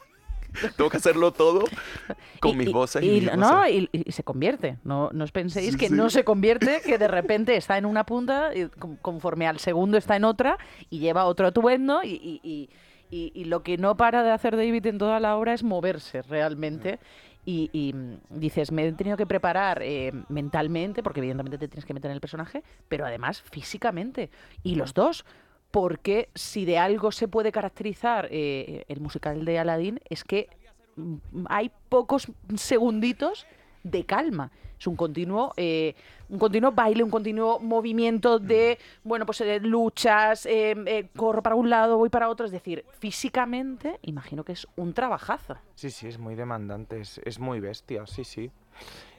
tengo 0.76 0.90
que 0.90 0.96
hacerlo 0.96 1.32
todo 1.32 1.64
con 2.40 2.52
Y- 2.52 2.56
mis 2.56 2.72
voces 2.72 3.02
y, 3.02 3.18
y, 3.18 3.20
no, 3.36 3.68
y, 3.68 3.88
se 4.10 4.22
convierte. 4.22 4.78
No, 4.84 5.10
no 5.12 5.24
os 5.24 5.32
penséis 5.32 5.72
Sí, 5.72 5.78
que 5.78 5.88
sí. 5.88 5.94
no 5.94 6.10
se 6.10 6.24
convierte, 6.24 6.80
que 6.84 6.98
de 6.98 7.08
repente 7.08 7.56
está 7.56 7.78
en 7.78 7.86
una 7.86 8.04
punta, 8.04 8.54
y 8.54 8.66
con- 8.68 8.96
conforme 8.96 9.46
al 9.46 9.58
segundo 9.58 9.96
está 9.98 10.16
en 10.16 10.24
otra, 10.24 10.58
y 10.90 10.98
lleva 10.98 11.24
otro 11.24 11.46
atuendo, 11.48 12.02
y, 12.02 12.40
y- 12.42 12.68
lo 13.44 13.62
que 13.62 13.78
no 13.78 13.96
para 13.96 14.22
de 14.24 14.32
hacer 14.32 14.56
David 14.56 14.84
en 14.86 14.98
toda 14.98 15.20
la 15.20 15.36
obra 15.36 15.54
es 15.54 15.62
moverse 15.62 16.22
realmente. 16.22 16.98
Y, 17.48 17.70
y, 17.72 17.92
mm, 17.92 18.16
dices, 18.40 18.72
me 18.72 18.84
he 18.84 18.92
tenido 18.92 19.16
que 19.16 19.24
preparar 19.26 19.80
eh, 19.80 20.10
mentalmente, 20.28 21.04
porque 21.04 21.20
evidentemente 21.20 21.58
te 21.58 21.68
tienes 21.68 21.84
que 21.84 21.94
meter 21.94 22.10
en 22.10 22.16
el 22.16 22.20
personaje, 22.20 22.64
pero 22.88 23.06
además 23.06 23.40
físicamente. 23.42 24.30
Y 24.64 24.74
los 24.74 24.92
dos. 24.94 25.24
Porque 25.70 26.30
si 26.34 26.64
de 26.64 26.78
algo 26.78 27.12
se 27.12 27.28
puede 27.28 27.52
caracterizar 27.52 28.28
eh, 28.30 28.84
el 28.88 29.00
musical 29.00 29.44
de 29.44 29.58
Aladdin 29.58 30.00
es 30.08 30.24
que 30.24 30.48
mm, 30.96 31.16
hay 31.48 31.70
pocos 31.88 32.28
segunditos 32.56 33.46
de 33.82 34.04
calma. 34.04 34.50
Es 34.78 34.86
un 34.86 34.96
continuo, 34.96 35.54
eh, 35.56 35.94
un 36.28 36.38
continuo 36.38 36.72
baile, 36.72 37.02
un 37.02 37.10
continuo 37.10 37.58
movimiento 37.60 38.38
de, 38.38 38.78
bueno, 39.04 39.24
pues 39.24 39.40
eh, 39.40 39.58
luchas, 39.60 40.44
eh, 40.44 41.08
corro 41.16 41.42
para 41.42 41.54
un 41.54 41.70
lado, 41.70 41.96
voy 41.96 42.10
para 42.10 42.28
otro. 42.28 42.44
Es 42.44 42.52
decir, 42.52 42.84
físicamente, 42.98 43.98
imagino 44.02 44.44
que 44.44 44.52
es 44.52 44.66
un 44.76 44.92
trabajazo. 44.92 45.56
Sí, 45.74 45.90
sí, 45.90 46.08
es 46.08 46.18
muy 46.18 46.34
demandante, 46.34 47.00
es, 47.00 47.20
es 47.24 47.38
muy 47.38 47.60
bestia, 47.60 48.06
sí, 48.06 48.24
sí. 48.24 48.50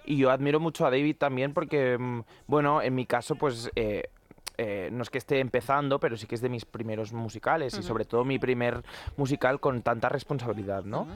Y 0.05 0.17
yo 0.17 0.31
admiro 0.31 0.59
mucho 0.59 0.85
a 0.85 0.91
David 0.91 1.17
también 1.17 1.53
porque, 1.53 1.97
mm, 1.97 2.21
bueno, 2.47 2.81
en 2.81 2.93
mi 2.93 3.05
caso, 3.05 3.35
pues 3.35 3.71
eh, 3.75 4.03
eh, 4.57 4.89
no 4.91 5.03
es 5.03 5.09
que 5.09 5.17
esté 5.17 5.39
empezando, 5.39 5.99
pero 5.99 6.17
sí 6.17 6.25
que 6.27 6.35
es 6.35 6.41
de 6.41 6.49
mis 6.49 6.65
primeros 6.65 7.13
musicales 7.13 7.77
y 7.77 7.83
sobre 7.83 8.05
todo 8.05 8.23
mi 8.25 8.39
primer 8.39 8.83
musical 9.15 9.59
con 9.59 9.81
tanta 9.81 10.09
responsabilidad, 10.09 10.83
¿no? 10.83 11.07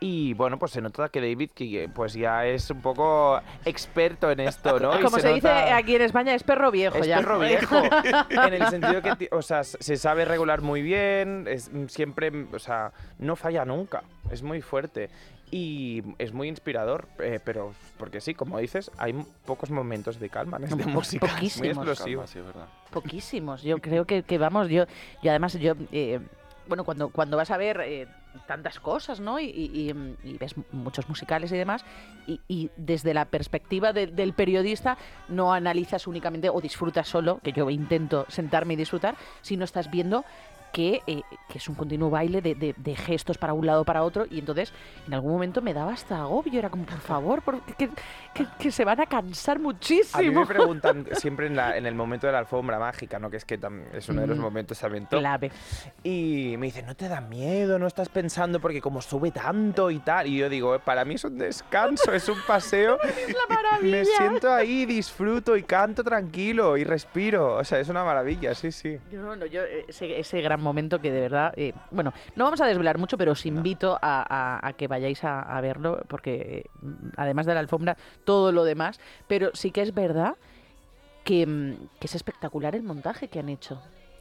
Y 0.00 0.34
bueno, 0.34 0.58
pues 0.58 0.72
se 0.72 0.82
nota 0.82 1.08
que 1.08 1.20
David 1.20 1.50
que 1.54 1.88
pues 1.94 2.12
ya 2.12 2.44
es 2.44 2.68
un 2.70 2.82
poco 2.82 3.40
experto 3.64 4.30
en 4.30 4.40
esto, 4.40 4.78
¿no? 4.78 4.98
Y 4.98 5.02
Como 5.02 5.18
se, 5.18 5.32
dice 5.32 5.48
nota- 5.48 5.76
aquí 5.76 5.94
en 5.96 6.02
España, 6.02 6.34
es 6.34 6.42
perro 6.42 6.70
viejo 6.70 6.98
es 6.98 7.06
ya. 7.06 7.16
perro 7.18 7.38
viejo. 7.38 7.76
en 8.30 8.54
el 8.54 8.66
sentido 8.68 9.00
que, 9.00 9.16
ti- 9.16 9.28
o 9.30 9.40
sea, 9.40 9.64
se 9.64 9.96
sabe 9.96 10.24
regular 10.26 10.60
muy 10.60 10.82
bien, 10.82 11.46
es 11.48 11.70
siempre, 11.86 12.30
o 12.52 12.58
sea, 12.58 12.92
no 13.18 13.34
falla 13.34 13.64
nunca. 13.64 14.02
Es 14.30 14.42
muy 14.42 14.60
fuerte. 14.60 15.08
Y 15.56 16.02
es 16.18 16.32
muy 16.32 16.48
inspirador, 16.48 17.06
eh, 17.20 17.38
pero 17.44 17.72
porque 17.96 18.20
sí, 18.20 18.34
como 18.34 18.58
dices, 18.58 18.90
hay 18.98 19.12
pocos 19.46 19.70
momentos 19.70 20.18
de 20.18 20.28
calma 20.28 20.56
en 20.56 20.64
este 20.64 20.84
música. 20.86 21.26
Muy 21.26 21.34
poquísimos. 21.36 21.68
explosivo. 21.76 22.22
Calma, 22.22 22.26
sí, 22.26 22.40
verdad. 22.40 22.66
Poquísimos. 22.90 23.62
Yo 23.62 23.78
creo 23.78 24.04
que, 24.04 24.24
que 24.24 24.36
vamos, 24.36 24.68
yo, 24.68 24.84
y 25.22 25.28
además 25.28 25.52
yo, 25.60 25.74
eh, 25.92 26.18
bueno, 26.66 26.82
cuando, 26.82 27.10
cuando 27.10 27.36
vas 27.36 27.52
a 27.52 27.56
ver 27.56 27.80
eh, 27.84 28.08
tantas 28.48 28.80
cosas, 28.80 29.20
¿no? 29.20 29.38
Y, 29.38 29.44
y- 29.44 30.36
ves 30.38 30.56
muchos 30.72 31.08
musicales 31.08 31.52
y 31.52 31.56
demás, 31.56 31.84
y, 32.26 32.40
y 32.48 32.70
desde 32.76 33.14
la 33.14 33.26
perspectiva 33.26 33.92
de- 33.92 34.08
del 34.08 34.32
periodista 34.32 34.98
no 35.28 35.52
analizas 35.52 36.08
únicamente 36.08 36.48
o 36.50 36.60
disfrutas 36.60 37.06
solo, 37.06 37.38
que 37.44 37.52
yo 37.52 37.70
intento 37.70 38.26
sentarme 38.28 38.74
y 38.74 38.76
disfrutar, 38.76 39.14
sino 39.40 39.64
estás 39.64 39.88
viendo 39.88 40.24
que, 40.74 41.02
eh, 41.06 41.22
que 41.48 41.58
es 41.58 41.68
un 41.68 41.76
continuo 41.76 42.10
baile 42.10 42.42
de, 42.42 42.56
de- 42.56 42.74
de 42.76 42.96
gestos 42.96 43.38
para 43.38 43.52
un 43.52 43.64
lado 43.64 43.84
para 43.84 44.02
otro 44.02 44.26
y 44.28 44.40
entonces 44.40 44.72
en 45.06 45.14
algún 45.14 45.30
momento 45.30 45.62
me 45.62 45.72
daba 45.72 45.92
hasta 45.92 46.18
agobio, 46.22 46.58
era 46.58 46.68
como 46.68 46.84
por 46.84 46.98
favor, 46.98 47.42
porque 47.42 47.74
que, 47.74 47.90
que- 48.34 48.46
que 48.58 48.72
se 48.72 48.84
van 48.84 49.00
a 49.00 49.06
cansar 49.06 49.56
A 49.56 49.58
mí 49.60 49.64
muchísimo. 49.66 50.40
me 50.40 50.46
preguntan 50.46 51.06
siempre 51.12 51.46
en, 51.46 51.54
la- 51.54 51.76
en 51.76 51.86
el 51.86 51.94
momento 51.94 52.26
de 52.26 52.32
la 52.32 52.40
alfombra 52.40 52.80
mágica, 52.80 53.20
¿no? 53.20 53.30
Que 53.30 53.36
es 53.36 53.44
que 53.44 53.58
tam- 53.60 53.84
es 53.94 54.08
uno 54.08 54.22
de 54.22 54.26
los 54.26 54.36
Mm. 54.36 54.40
momentos 54.42 54.78
también 54.80 55.06
top. 55.06 55.20
Clave. 55.20 55.52
Y 56.02 56.56
me 56.58 56.66
dicen, 56.66 56.86
¿no 56.86 56.96
te 56.96 57.08
da 57.08 57.20
miedo? 57.20 57.78
¿No 57.78 57.86
estás 57.86 58.08
pensando 58.08 58.58
porque 58.58 58.80
como 58.80 59.00
sube 59.00 59.30
tanto 59.30 59.92
y 59.92 60.00
tal? 60.00 60.26
Y 60.26 60.38
yo 60.38 60.48
digo, 60.48 60.74
"Eh, 60.74 60.80
para 60.84 61.04
mí 61.04 61.14
es 61.14 61.24
un 61.24 61.38
descanso, 61.38 62.12
es 62.12 62.28
un 62.28 62.38
paseo. 62.48 62.98
Me 63.82 64.04
siento 64.04 64.52
ahí, 64.52 64.86
disfruto 64.86 65.56
y 65.56 65.62
canto 65.62 66.02
tranquilo 66.02 66.76
y 66.76 66.82
respiro. 66.84 67.54
O 67.56 67.64
sea, 67.64 67.78
es 67.78 67.88
una 67.88 68.02
maravilla, 68.04 68.54
sí, 68.54 68.72
sí. 68.72 68.98
No, 69.12 69.36
no, 69.36 69.46
yo 69.46 69.62
eh, 69.62 69.84
ese, 69.88 70.18
ese 70.18 70.40
gran 70.40 70.60
momento 70.64 71.00
que 71.00 71.12
de 71.12 71.20
verdad, 71.20 71.52
eh, 71.56 71.72
bueno, 71.92 72.12
no 72.34 72.44
vamos 72.44 72.60
a 72.60 72.66
desvelar 72.66 72.98
mucho, 72.98 73.16
pero 73.16 73.32
os 73.32 73.46
invito 73.46 73.96
a, 74.02 74.24
a- 74.28 74.66
a 74.66 74.72
que 74.72 74.88
vayáis 74.88 75.22
a, 75.22 75.40
a 75.40 75.60
verlo, 75.60 76.02
porque 76.08 76.34
eh, 76.34 76.64
además 77.16 77.46
de 77.46 77.54
la 77.54 77.60
alfombra, 77.60 77.96
todo 78.24 78.50
lo 78.50 78.64
demás, 78.64 78.98
pero 79.28 79.50
sí 79.54 79.70
que 79.70 79.82
es 79.82 79.94
verdad 79.94 80.34
que, 81.24 81.46
mm, 81.46 81.74
que 82.00 82.06
es 82.06 82.14
espectacular 82.14 82.74
el 82.74 82.82
montaje 82.82 83.28
que 83.28 83.38
han 83.38 83.48
hecho. 83.48 83.80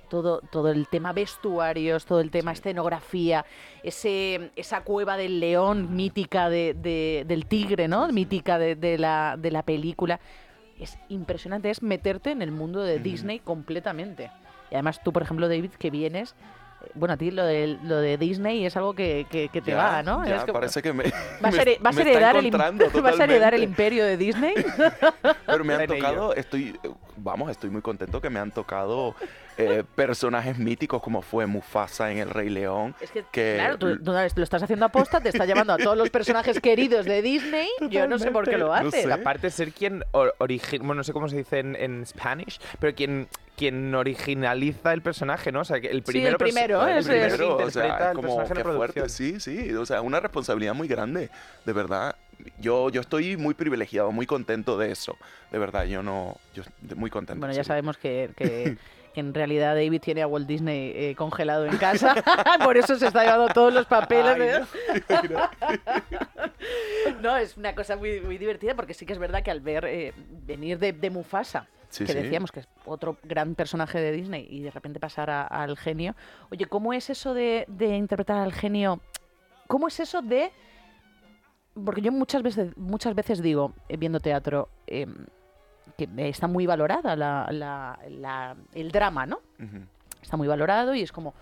Todo, 0.09 0.41
todo 0.51 0.69
el 0.69 0.87
tema 0.89 1.11
vestuarios, 1.11 2.05
todo 2.05 2.19
el 2.19 2.29
tema 2.29 2.51
escenografía, 2.51 3.45
ese, 3.81 4.51
esa 4.55 4.81
cueva 4.81 5.17
del 5.17 5.39
león 5.39 5.95
mítica 5.95 6.49
de- 6.49 6.75
de- 6.75 7.25
del 7.27 7.47
tigre, 7.47 7.87
¿no? 7.87 8.07
Mítica 8.09 8.59
de, 8.59 8.75
de 8.75 8.99
la, 8.99 9.37
de 9.39 9.49
la 9.49 9.63
película. 9.63 10.19
Es 10.79 10.99
impresionante, 11.09 11.69
es 11.71 11.81
meterte 11.81 12.29
en 12.31 12.41
el 12.43 12.51
mundo 12.51 12.83
de 12.83 12.99
Disney 12.99 13.39
completamente. 13.39 14.29
Y 14.73 14.75
además 14.75 14.99
tú, 15.03 15.13
por 15.13 15.21
ejemplo, 15.21 15.47
David, 15.47 15.69
que 15.77 15.91
vienes, 15.91 16.33
eh, 16.81 16.89
bueno, 16.95 17.13
a 17.13 17.17
ti 17.17 17.29
lo 17.29 17.45
de, 17.45 17.77
lo 17.83 17.97
de 17.97 18.17
Disney 18.17 18.65
es 18.65 18.75
algo 18.75 18.95
que, 18.95 19.27
que- 19.29 19.49
que 19.49 19.61
te 19.61 19.69
Ya, 19.69 19.77
va, 19.77 20.01
¿no? 20.01 20.25
ya, 20.25 20.37
Es 20.37 20.45
parece 20.45 20.81
que 20.81 20.91
me. 20.91 21.03
¿Vas, 21.39 21.59
a, 21.59 21.63
vas 21.79 21.95
me 21.95 22.01
heredar 22.01 22.35
el, 22.37 22.49
¿Vas 23.03 23.19
a 23.19 23.23
heredar 23.25 23.53
el 23.53 23.61
imperio 23.61 24.03
de 24.03 24.17
Disney? 24.17 24.55
Pero 25.45 25.63
me 25.63 25.75
han 25.75 25.85
tocado, 25.85 26.33
estoy, 26.33 26.79
vamos, 27.17 27.51
estoy 27.51 27.69
muy 27.69 27.83
contento 27.83 28.19
que 28.19 28.31
me 28.31 28.39
han 28.39 28.49
tocado 28.51 29.15
eh, 29.57 29.83
personajes 29.95 30.57
míticos 30.57 31.01
como 31.01 31.21
fue 31.21 31.45
Mufasa 31.45 32.11
en 32.11 32.17
El 32.19 32.29
Rey 32.29 32.49
León. 32.49 32.95
Es 33.01 33.11
que, 33.11 33.23
Que- 33.31 33.55
claro, 33.55 33.77
tú, 33.77 33.97
tú 34.03 34.11
lo 34.11 34.43
estás 34.43 34.63
haciendo 34.63 34.85
aposta, 34.85 35.19
te 35.21 35.29
está 35.29 35.45
llevando 35.45 35.73
a 35.73 35.77
todos 35.77 35.97
los 35.97 36.09
personajes 36.09 36.59
queridos 36.59 37.05
de 37.05 37.21
Disney. 37.21 37.67
Yo 37.89 38.07
no 38.07 38.17
sé 38.19 38.31
por 38.31 38.47
qué 38.49 38.57
lo 38.57 38.67
No 38.67 38.73
hace. 38.73 39.03
sé. 39.03 39.13
Aparte 39.13 39.47
de 39.47 39.51
ser 39.51 39.71
quien 39.73 40.03
original, 40.37 40.79
bueno, 40.85 40.95
no 40.99 41.03
sé 41.03 41.13
cómo 41.13 41.29
se 41.29 41.37
dice 41.37 41.59
en, 41.59 41.75
en 41.75 42.05
Spanish, 42.05 42.59
pero 42.79 42.95
quien, 42.95 43.27
quien 43.55 43.93
originaliza 43.93 44.93
el 44.93 45.01
personaje, 45.01 45.51
¿no? 45.51 45.61
O 45.61 45.65
sea, 45.65 45.79
que 45.79 45.87
el 45.87 45.97
Sí, 45.97 46.11
primero, 46.11 46.31
el 46.31 46.37
primero, 46.37 46.87
el 46.87 47.03
primero 47.03 47.57
o 47.57 47.69
sea, 47.69 48.09
el 48.11 48.15
como 48.15 48.41
la 48.41 48.63
fuerte, 48.63 49.09
sí, 49.09 49.39
sí, 49.39 49.71
o 49.73 49.85
sea, 49.85 50.01
una 50.01 50.19
responsabilidad 50.19 50.73
muy 50.73 50.87
grande, 50.87 51.29
de 51.65 51.73
verdad. 51.73 52.15
Yo, 52.59 52.89
yo 52.89 52.99
estoy 53.01 53.37
muy 53.37 53.53
privilegiado, 53.53 54.11
muy 54.11 54.25
contento 54.25 54.77
de 54.77 54.91
eso, 54.91 55.17
de 55.51 55.59
verdad, 55.59 55.85
yo 55.85 56.03
no, 56.03 56.35
yo 56.53 56.63
muy 56.95 57.09
contento. 57.09 57.39
Bueno, 57.39 57.53
ya 57.53 57.63
sí. 57.63 57.67
sabemos 57.67 57.97
que- 57.97 58.31
que 58.35 58.75
en 59.19 59.33
realidad 59.33 59.75
David 59.75 60.01
tiene 60.01 60.21
a 60.21 60.27
Walt 60.27 60.47
Disney 60.47 60.91
eh, 60.95 61.15
congelado 61.15 61.65
en 61.65 61.77
casa, 61.77 62.15
por 62.63 62.77
eso 62.77 62.95
se 62.95 63.07
está 63.07 63.23
llevando 63.23 63.53
todos 63.53 63.73
los 63.73 63.85
papeles. 63.85 64.61
Ay, 65.09 65.27
de- 65.27 65.37
no, 67.21 67.35
es 67.37 67.57
una 67.57 67.75
cosa 67.75 67.95
muy, 67.95 68.21
muy 68.21 68.37
divertida 68.37 68.75
porque 68.75 68.93
sí 68.93 69.05
que 69.05 69.13
es 69.13 69.19
verdad 69.19 69.43
que 69.43 69.51
al 69.51 69.61
ver 69.61 69.85
eh, 69.85 70.13
venir 70.45 70.79
de, 70.79 70.93
de 70.93 71.09
Mufasa, 71.09 71.67
Sí, 71.89 72.05
que 72.05 72.13
sí. 72.13 72.19
decíamos 72.19 72.51
que 72.51 72.61
es 72.61 72.67
otro 72.85 73.17
gran 73.23 73.53
personaje 73.53 73.99
de 73.99 74.11
Disney, 74.11 74.47
y 74.49 74.61
de 74.63 74.71
repente 74.71 74.99
pasar 74.99 75.29
al 75.29 75.77
genio, 75.77 76.15
oye, 76.49 76.65
¿cómo 76.65 76.91
es 76.91 77.11
eso 77.11 77.35
de, 77.35 77.65
de 77.67 77.95
interpretar 77.97 78.37
al 78.39 78.51
genio? 78.51 78.99
¿Cómo 79.67 79.87
es 79.87 79.99
eso 79.99 80.23
de...? 80.23 80.51
Porque 81.85 82.01
yo 82.01 82.11
muchas 82.11 82.41
veces, 82.41 82.75
muchas 82.77 83.13
veces 83.13 83.41
digo, 83.43 83.73
eh, 83.89 83.97
viendo 83.97 84.19
teatro, 84.19 84.69
em, 84.87 85.13
que 85.97 86.07
está 86.29 86.47
muy 86.47 86.65
valorada 86.65 87.15
la- 87.15 87.47
la- 87.51 87.99
la- 88.09 88.55
el 88.73 88.91
drama, 88.91 89.25
¿no? 89.25 89.39
Está 90.21 90.37
muy 90.37 90.47
valorado 90.47 90.95
y 90.95 91.01
es 91.01 91.11
como, 91.11 91.33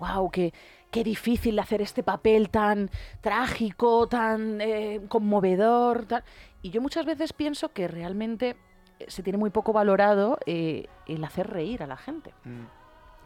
wow, 0.00 0.30
qué, 0.30 0.52
qué 0.90 1.04
difícil 1.04 1.58
hacer 1.58 1.80
este 1.82 2.02
papel 2.02 2.48
tan 2.50 2.90
trágico, 3.20 4.06
tan 4.08 4.60
eh, 4.60 5.00
conmovedor. 5.08 6.06
tan-". 6.06 6.22
Y 6.62 6.70
yo 6.70 6.80
muchas 6.80 7.04
veces 7.06 7.32
pienso 7.32 7.70
que 7.70 7.88
realmente 7.88 8.56
eh, 8.98 9.04
se 9.08 9.22
tiene 9.22 9.38
muy 9.38 9.50
poco 9.50 9.72
valorado 9.72 10.38
eh, 10.46 10.86
el 11.06 11.22
hacer 11.24 11.48
reír 11.48 11.82
a 11.82 11.86
la 11.86 11.96
gente. 11.96 12.32
Mm. 12.44 12.64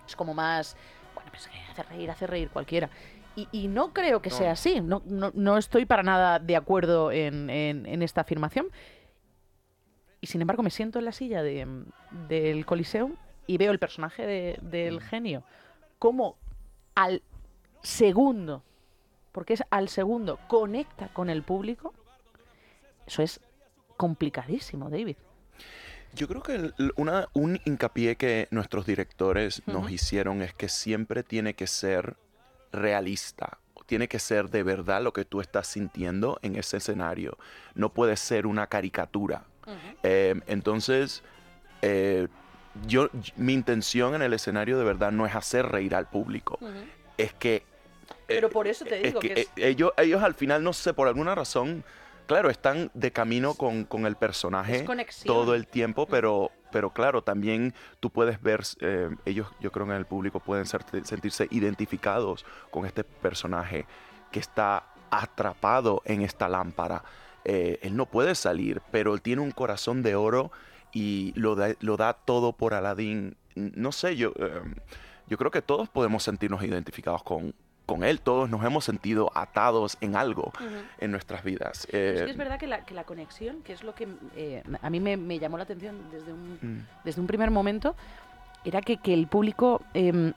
Es 0.06 0.14
como 0.16 0.35
más, 0.35 0.76
bueno, 1.14 1.30
pues 1.30 1.49
hacer 1.70 1.87
reír, 1.88 2.11
hacer 2.11 2.30
reír 2.30 2.50
cualquiera. 2.50 2.88
Y, 3.35 3.49
y 3.52 3.68
no 3.68 3.92
creo 3.92 4.23
que 4.23 4.30
No. 4.30 4.37
sea 4.37 4.52
así, 4.52 4.80
no, 4.80 5.02
no, 5.04 5.30
no 5.35 5.58
estoy 5.58 5.85
para 5.85 6.02
nada 6.02 6.38
de 6.38 6.56
acuerdo 6.56 7.11
en, 7.12 7.50
en- 7.50 7.85
en 7.87 8.02
esta 8.02 8.20
afirmación. 8.23 8.66
Y 10.26 10.28
sin 10.28 10.40
embargo 10.40 10.64
me 10.64 10.71
siento 10.71 10.99
en 10.99 11.04
la 11.04 11.12
silla 11.12 11.40
de, 11.45 11.64
del 12.28 12.66
Coliseum 12.66 13.14
y 13.47 13.59
veo 13.59 13.71
el 13.71 13.78
personaje 13.78 14.26
de- 14.26 14.59
del 14.61 15.00
genio 15.00 15.45
como 16.00 16.37
al 16.97 17.23
segundo, 17.80 18.64
porque 19.30 19.54
es 19.54 19.62
al 19.71 19.88
segundo, 19.88 20.40
conecta 20.49 21.06
con 21.12 21.30
el 21.30 21.45
público. 21.45 21.95
Eso 23.06 23.23
es 23.23 23.40
complicadísimo, 23.97 24.90
David. 24.90 25.14
Yo 26.12 26.26
creo 26.26 26.42
que 26.42 26.56
el- 26.56 26.75
una, 26.97 27.28
un 27.33 27.61
hincapié 27.64 28.16
que 28.16 28.49
nuestros 28.50 28.85
directores 28.85 29.62
nos 29.68 29.92
hicieron 29.92 30.42
es 30.42 30.52
que 30.54 30.68
siempre 30.68 31.23
tiene 31.23 31.54
que 31.54 31.68
ser 31.68 32.16
realista. 32.73 33.59
Tiene 33.87 34.09
que 34.09 34.18
ser 34.18 34.50
de 34.50 34.64
verdad 34.64 35.00
lo 35.02 35.12
que 35.12 35.25
tú 35.25 35.40
estás 35.40 35.68
sintiendo 35.68 36.40
en 36.42 36.56
ese 36.56 36.78
escenario. 36.78 37.38
No 37.76 37.92
puede 37.92 38.16
ser 38.16 38.49
una 38.49 38.66
caricatura. 38.66 39.45
Eh, 40.02 40.35
entonces, 40.46 41.23
eh, 41.82 42.28
yo, 42.87 43.08
mi 43.37 43.52
intención 43.54 44.14
en 44.14 44.23
el 44.23 44.32
escenario 44.32 44.78
de 44.78 44.85
verdad 44.85 45.12
no 45.12 45.26
es 45.26 45.35
hacer 45.35 45.66
reír 45.66 45.94
al 45.94 46.06
público. 46.06 46.58
Es 47.16 47.32
que... 47.35 47.64
Pero 48.26 48.49
eh, 48.49 48.50
por 48.50 48.66
eso 48.68 48.85
te 48.85 48.96
es 48.96 49.02
digo 49.02 49.20
que, 49.20 49.35
que 49.35 49.40
es- 49.40 49.46
eh, 49.56 49.68
ellos, 49.68 49.92
ellos 49.96 50.23
al 50.23 50.35
final, 50.35 50.62
no 50.62 50.73
sé, 50.73 50.92
por 50.94 51.08
alguna 51.08 51.35
razón, 51.35 51.85
claro, 52.26 52.50
están 52.50 52.90
de 52.94 53.11
camino 53.12 53.54
con, 53.54 53.85
con 53.85 54.04
el 54.06 54.16
personaje 54.16 54.78
todo 55.26 55.54
el 55.54 55.66
tiempo, 55.66 56.06
pero, 56.06 56.50
pero 56.70 56.90
claro, 56.90 57.23
también 57.23 57.73
tú 58.00 58.11
puedes 58.11 58.40
ver, 58.42 58.62
eh, 58.80 59.11
ellos 59.25 59.49
yo 59.61 59.73
creo 59.73 59.87
que 59.87 59.92
en 59.92 59.99
el 59.99 60.06
público 60.06 60.40
pueden 60.40 60.66
ser- 60.66 60.85
sentirse 61.04 61.46
identificados 61.50 62.44
con 62.70 62.85
este 62.87 63.04
personaje 63.04 63.87
que 64.30 64.40
está 64.40 64.85
atrapado 65.11 66.02
en 66.04 66.23
esta 66.23 66.49
lámpara. 66.49 67.02
Eh, 67.48 67.78
él 67.82 67.96
no 67.96 68.06
puede 68.06 68.34
salir, 68.34 68.82
pero 68.90 69.14
él 69.14 69.22
tiene 69.22 69.40
un 69.40 69.52
corazón 69.52 70.02
de 70.02 70.16
oro 70.16 70.50
y 70.92 71.32
lo 71.36 71.54
da, 71.54 71.74
lo 71.80 71.96
da 71.96 72.14
todo 72.14 72.52
por 72.52 72.74
Aladdin. 72.74 73.36
No 73.54 73.92
sé, 73.92 74.16
yo, 74.16 74.32
eh, 74.36 74.60
yo 75.28 75.38
creo 75.38 75.52
que 75.52 75.62
todos 75.62 75.88
podemos 75.88 76.24
sentirnos 76.24 76.62
identificados 76.64 77.22
con, 77.22 77.54
con 77.86 78.02
él, 78.02 78.20
todos 78.20 78.50
nos 78.50 78.64
hemos 78.64 78.84
sentido 78.84 79.30
atados 79.34 79.96
en 80.00 80.16
algo 80.16 80.52
en 80.98 81.12
nuestras 81.12 81.44
vidas. 81.44 81.84
Es 81.84 81.94
Eh, 81.94 82.24
que 82.24 82.30
es 82.32 82.36
verdad 82.36 82.58
que 82.58 82.66
la, 82.66 82.84
que 82.84 82.94
la 82.94 83.04
conexión, 83.04 83.62
que 83.62 83.72
es 83.74 83.84
lo 83.84 83.94
que 83.94 84.08
eh, 84.34 84.64
a 84.82 84.90
mí 84.90 84.98
me, 84.98 85.16
me 85.16 85.38
llamó 85.38 85.56
la 85.56 85.62
atención 85.62 85.96
desde 86.10 86.32
un, 86.32 86.58
mm, 86.60 86.86
desde 87.04 87.20
un 87.20 87.28
primer 87.28 87.52
momento, 87.52 87.94
era 88.64 88.80
que, 88.80 88.96
que 88.96 89.14
el 89.14 89.28
público 89.28 89.82
em, 89.94 90.32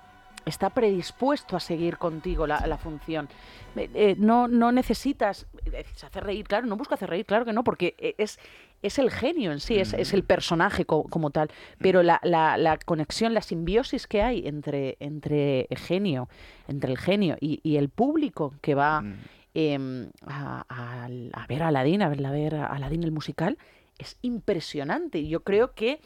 está 0.45 0.69
predispuesto 0.69 1.55
a 1.55 1.59
seguir 1.59 1.97
contigo 1.97 2.47
la, 2.47 2.65
la 2.67 2.77
función. 2.77 3.29
Eh, 3.75 3.89
eh, 3.93 4.15
no, 4.17 4.47
no 4.47 4.71
necesitas 4.71 5.45
eh, 5.65 5.83
se 5.95 6.05
hace 6.05 6.19
reír, 6.21 6.45
claro, 6.47 6.65
no 6.67 6.75
busca 6.75 6.95
hacer 6.95 7.09
reír, 7.09 7.25
claro 7.25 7.45
que 7.45 7.53
no, 7.53 7.63
porque 7.63 7.95
es, 8.17 8.39
es 8.81 8.97
el 8.99 9.11
genio 9.11 9.51
en 9.51 9.59
sí, 9.59 9.77
es, 9.77 9.93
es 9.93 10.13
el 10.13 10.23
personaje 10.23 10.85
co- 10.85 11.03
como 11.03 11.29
tal. 11.29 11.49
Pero 11.79 12.01
la, 12.03 12.19
la- 12.23 12.57
la 12.57 12.77
conexión, 12.77 13.33
la 13.33 13.41
simbiosis 13.41 14.07
que 14.07 14.21
hay 14.21 14.47
entre, 14.47 14.97
entre 14.99 15.67
genio, 15.75 16.29
entre 16.67 16.91
el 16.91 16.97
genio 16.97 17.37
y, 17.39 17.59
y 17.63 17.77
el 17.77 17.89
público 17.89 18.53
que 18.61 18.75
va 18.75 19.01
Mm. 19.01 19.13
em, 19.55 20.09
a, 20.25 20.63
a- 20.69 21.05
a 21.33 21.47
ver 21.47 21.63
a 21.63 21.67
Aladdin, 21.67 22.01
a 22.01 22.09
ver, 22.09 22.25
a 22.25 22.31
ver 22.31 22.55
a 22.55 22.65
Aladdin 22.67 23.03
el 23.03 23.11
musical, 23.11 23.57
es 23.97 24.17
impresionante. 24.21 25.27
Yo 25.27 25.41
creo 25.43 25.73
que 25.73 25.99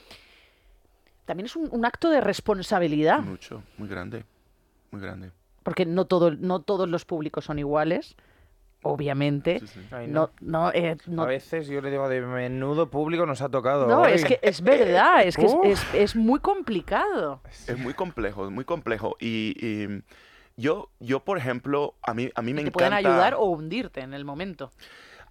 también 1.25 1.45
es 1.45 1.55
un, 1.55 1.67
un 1.71 1.85
acto 1.85 2.09
de 2.09 2.21
responsabilidad, 2.21 3.19
Mucho, 3.19 3.63
muy 3.77 3.87
grande, 3.87 4.25
muy 4.91 5.01
grande. 5.01 5.31
porque 5.63 5.85
no, 5.85 6.05
todo, 6.05 6.31
no 6.31 6.61
todos 6.61 6.87
los 6.89 7.05
públicos 7.05 7.45
son 7.45 7.59
iguales, 7.59 8.15
obviamente. 8.81 9.59
Sí, 9.59 9.67
sí. 9.67 9.79
Ay, 9.91 10.07
No, 10.07 10.31
no, 10.41 10.71
eh, 10.73 10.97
no 11.07 11.23
A 11.23 11.25
veces 11.25 11.67
yo 11.67 11.81
le 11.81 11.89
digo 11.91 12.07
de 12.09 12.21
menudo 12.21 12.89
público 12.89 13.25
nos 13.25 13.41
ha 13.41 13.49
tocado. 13.49 13.87
No, 13.87 14.01
hoy. 14.01 14.11
es 14.13 14.25
que 14.25 14.39
es 14.41 14.61
verdad, 14.61 15.23
es 15.23 15.37
que 15.37 15.45
es, 15.45 15.55
es- 15.63 15.85
es 15.93 16.15
muy 16.15 16.39
complicado. 16.39 17.41
Es 17.67 17.77
muy 17.77 17.93
complejo, 17.93 18.45
es 18.45 18.51
muy 18.51 18.65
complejo. 18.65 19.15
Y, 19.19 19.55
y 19.65 20.03
yo, 20.57 20.89
yo, 20.99 21.21
por 21.21 21.37
ejemplo, 21.37 21.95
a 22.03 22.13
mí, 22.13 22.29
a 22.35 22.41
mí 22.41 22.53
me 22.53 22.61
Te 22.61 22.67
encanta... 22.67 22.73
pueden 22.73 22.93
ayudar 22.93 23.35
o 23.35 23.45
hundirte 23.45 24.01
en 24.01 24.13
el 24.13 24.25
momento. 24.25 24.71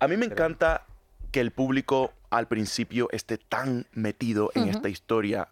A 0.01 0.09
mí 0.09 0.17
me 0.17 0.27
encanta 0.27 0.87
que 1.31 1.41
el 1.41 1.51
público 1.51 2.13
al 2.31 2.49
principio 2.49 3.09
esté 3.13 3.37
tan 3.39 3.87
metido 3.93 4.51
en 4.55 4.69
esta 4.69 4.89
historia, 4.89 5.49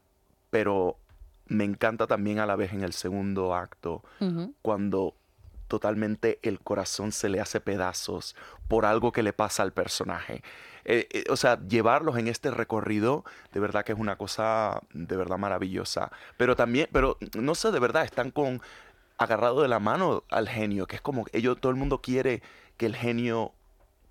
pero 0.51 0.97
me 1.47 1.65
encanta 1.65 2.07
también 2.07 2.39
a 2.39 2.47
la 2.47 2.57
vez 2.57 2.73
en 2.73 2.83
el 2.83 2.93
segundo 2.93 3.55
acto, 3.55 4.03
cuando 4.63 5.15
totalmente 5.69 6.39
el 6.43 6.61
corazón 6.61 7.13
se 7.13 7.29
le 7.29 7.41
hace 7.41 7.61
pedazos 7.61 8.35
por 8.69 8.85
algo 8.85 9.13
que 9.13 9.23
le 9.23 9.33
pasa 9.33 9.63
al 9.63 9.73
personaje. 9.73 10.43
Eh, 10.85 11.07
eh, 11.13 11.25
o 11.31 11.37
sea, 11.37 11.61
llevarlos 11.69 12.17
en 12.19 12.27
este 12.27 12.51
recorrido, 12.51 13.25
de 13.53 13.61
verdad 13.61 13.85
que 13.85 13.93
es 13.93 13.99
una 13.99 14.17
cosa 14.17 14.81
de 14.93 15.17
verdad 15.17 15.39
maravillosa. 15.39 16.11
Pero 16.37 16.57
también, 16.57 16.89
pero 16.91 17.19
no 17.39 17.55
sé, 17.55 17.71
de 17.71 17.79
verdad, 17.79 18.05
están 18.05 18.31
con 18.31 18.61
agarrado 19.19 19.63
de 19.63 19.69
la 19.69 19.79
mano 19.79 20.25
al 20.31 20.49
genio, 20.49 20.87
que 20.87 20.97
es 20.97 21.03
como 21.03 21.27
ellos, 21.33 21.61
todo 21.61 21.71
el 21.71 21.77
mundo 21.77 22.01
quiere 22.01 22.43
que 22.77 22.87
el 22.87 22.97
genio 22.97 23.53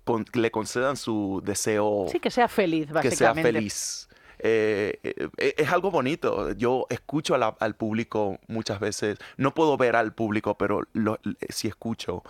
con- 0.04 0.24
le 0.32 0.50
concedan 0.50 0.96
su 0.96 1.42
deseo 1.44 2.06
Sí, 2.10 2.20
que 2.20 2.30
sea 2.30 2.48
feliz, 2.48 2.86
que 2.86 2.92
sea 3.10 3.32
básicamente. 3.32 3.52
feliz. 3.52 4.08
Eh, 4.42 4.98
eh, 5.02 5.28
eh, 5.36 5.54
es 5.58 5.70
algo 5.70 5.90
bonito. 5.90 6.52
Yo 6.52 6.86
escucho 6.88 7.36
la- 7.36 7.56
al 7.60 7.74
público 7.74 8.38
muchas 8.48 8.80
veces. 8.80 9.18
No 9.36 9.52
puedo 9.54 9.76
ver 9.76 9.96
al 9.96 10.12
público, 10.14 10.56
pero 10.56 10.82
lo, 10.94 11.18
sí 11.50 11.68
escucho 11.68 12.22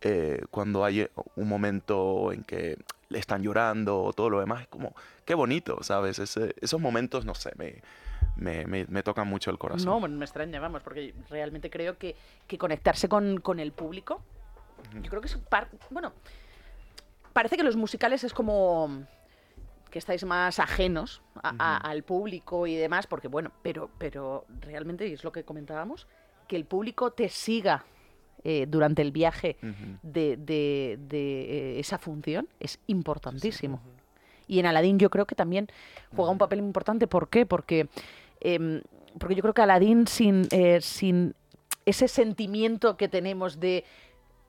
eh, 0.00 0.42
cuando 0.50 0.84
hay 0.84 1.08
un 1.36 1.48
momento 1.48 2.32
en 2.32 2.42
que 2.44 2.78
le 3.10 3.18
están 3.18 3.42
llorando 3.42 4.02
o 4.02 4.12
todo 4.14 4.30
lo 4.30 4.40
demás. 4.40 4.62
Es 4.62 4.68
como, 4.68 4.94
qué 5.26 5.34
bonito, 5.34 5.82
¿sabes? 5.82 6.18
Ese- 6.18 6.54
esos 6.60 6.80
momentos, 6.80 7.24
no 7.26 7.34
sé, 7.34 7.52
me, 7.56 7.82
me, 8.36 8.64
me- 8.66 8.86
me 8.86 9.02
tocan 9.02 9.28
mucho 9.28 9.50
el 9.50 9.58
corazón. 9.58 9.84
No, 9.86 10.00
me 10.08 10.24
extraña, 10.24 10.58
vamos, 10.58 10.82
porque 10.82 11.14
realmente 11.28 11.68
creo 11.70 11.98
que, 11.98 12.16
que 12.46 12.56
conectarse 12.56 13.08
con, 13.08 13.38
con 13.40 13.60
el 13.60 13.72
público, 13.72 14.22
yo 15.02 15.10
creo 15.10 15.20
que 15.20 15.28
es 15.28 15.36
par- 15.36 15.68
bueno, 15.90 16.12
parece 17.34 17.56
que 17.56 17.62
los 17.62 17.76
musicales 17.76 18.24
es 18.24 18.32
como 18.32 19.04
que 19.92 19.98
estáis 20.00 20.24
más 20.24 20.58
ajenos 20.58 21.22
a- 21.42 21.54
a- 21.58 21.76
al 21.76 22.02
público 22.02 22.66
y 22.66 22.74
demás, 22.74 23.06
porque 23.06 23.28
bueno, 23.28 23.52
pero, 23.62 23.90
pero 23.98 24.46
realmente, 24.60 25.06
y 25.06 25.12
es 25.12 25.22
lo 25.22 25.30
que 25.30 25.44
comentábamos, 25.44 26.08
que 26.48 26.56
el 26.56 26.64
público 26.64 27.12
te 27.12 27.28
siga 27.28 27.84
eh, 28.44 28.66
durante 28.68 29.02
el 29.02 29.12
viaje 29.12 29.56
de- 30.02 30.36
de, 30.36 30.96
eh, 31.76 31.78
esa 31.78 31.96
función 31.98 32.48
es 32.58 32.80
importantísimo. 32.88 33.80
Y 34.48 34.58
en 34.58 34.66
Aladdin 34.66 34.98
yo 34.98 35.10
creo 35.10 35.26
que 35.26 35.36
también 35.36 35.68
juega 36.16 36.32
un 36.32 36.38
papel 36.38 36.58
importante. 36.58 37.06
¿Por 37.06 37.28
qué? 37.28 37.46
Porque, 37.46 37.88
em, 38.40 38.82
porque 39.20 39.36
yo 39.36 39.42
creo 39.42 39.54
que 39.54 39.62
Aladdin 39.62 40.08
sin, 40.08 40.48
eh, 40.50 40.80
sin 40.80 41.36
ese 41.86 42.08
sentimiento 42.08 42.96
que 42.96 43.06
tenemos 43.08 43.60
de 43.60 43.84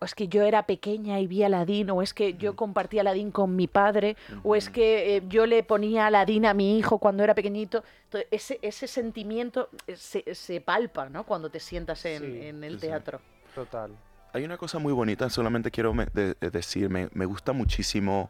"O 0.04 0.06
es 0.06 0.16
que 0.16 0.28
yo 0.28 0.44
era 0.44 0.64
pequeña 0.66 1.20
y 1.22 1.28
vi 1.28 1.44
a 1.44 1.46
Aladdin, 1.46 1.90
o 1.92 2.02
es 2.02 2.14
que 2.14 2.34
yo 2.34 2.56
compartí 2.58 3.00
Aladdin 3.00 3.32
con 3.32 3.56
mi 3.56 3.68
padre, 3.68 4.18
o 4.44 4.56
es 4.56 4.70
que 4.70 5.16
eh, 5.18 5.24
yo 5.30 5.46
le 5.46 5.64
ponía 5.64 6.08
Aladdin 6.08 6.46
a 6.46 6.54
mi 6.54 6.78
hijo 6.78 6.98
cuando 6.98 7.24
era 7.24 7.34
pequeñito. 7.34 7.84
Entonces, 8.06 8.28
ese, 8.32 8.60
ese 8.62 8.88
sentimiento 8.88 9.70
eh, 9.88 9.96
se, 9.96 10.36
se 10.36 10.60
palpa 10.60 11.08
¿no? 11.10 11.24
cuando 11.26 11.50
te 11.50 11.60
sientas 11.62 12.04
en, 12.06 12.22
Sí, 12.22 12.42
en 12.48 12.64
el 12.66 12.74
sí, 12.74 12.80
sí. 12.80 12.88
teatro. 12.88 13.22
Total. 13.56 13.92
Hay 14.34 14.44
una 14.44 14.58
cosa 14.58 14.78
muy 14.80 14.92
bonita, 14.94 15.30
solamente 15.30 15.72
quiero 15.72 15.94
me- 15.94 16.08
de- 16.14 16.36
de 16.40 16.50
decir, 16.50 16.90
me, 16.90 17.08
me 17.14 17.26
gusta 17.26 17.54
muchísimo 17.54 18.30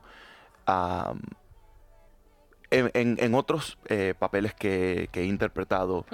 en, 2.70 2.92
en- 2.94 3.18
en 3.20 3.36
otros 3.36 3.78
eh, 3.88 4.14
papeles 4.18 4.54
que, 4.54 5.10
que 5.12 5.22
he 5.22 5.26
interpretado, 5.26 6.06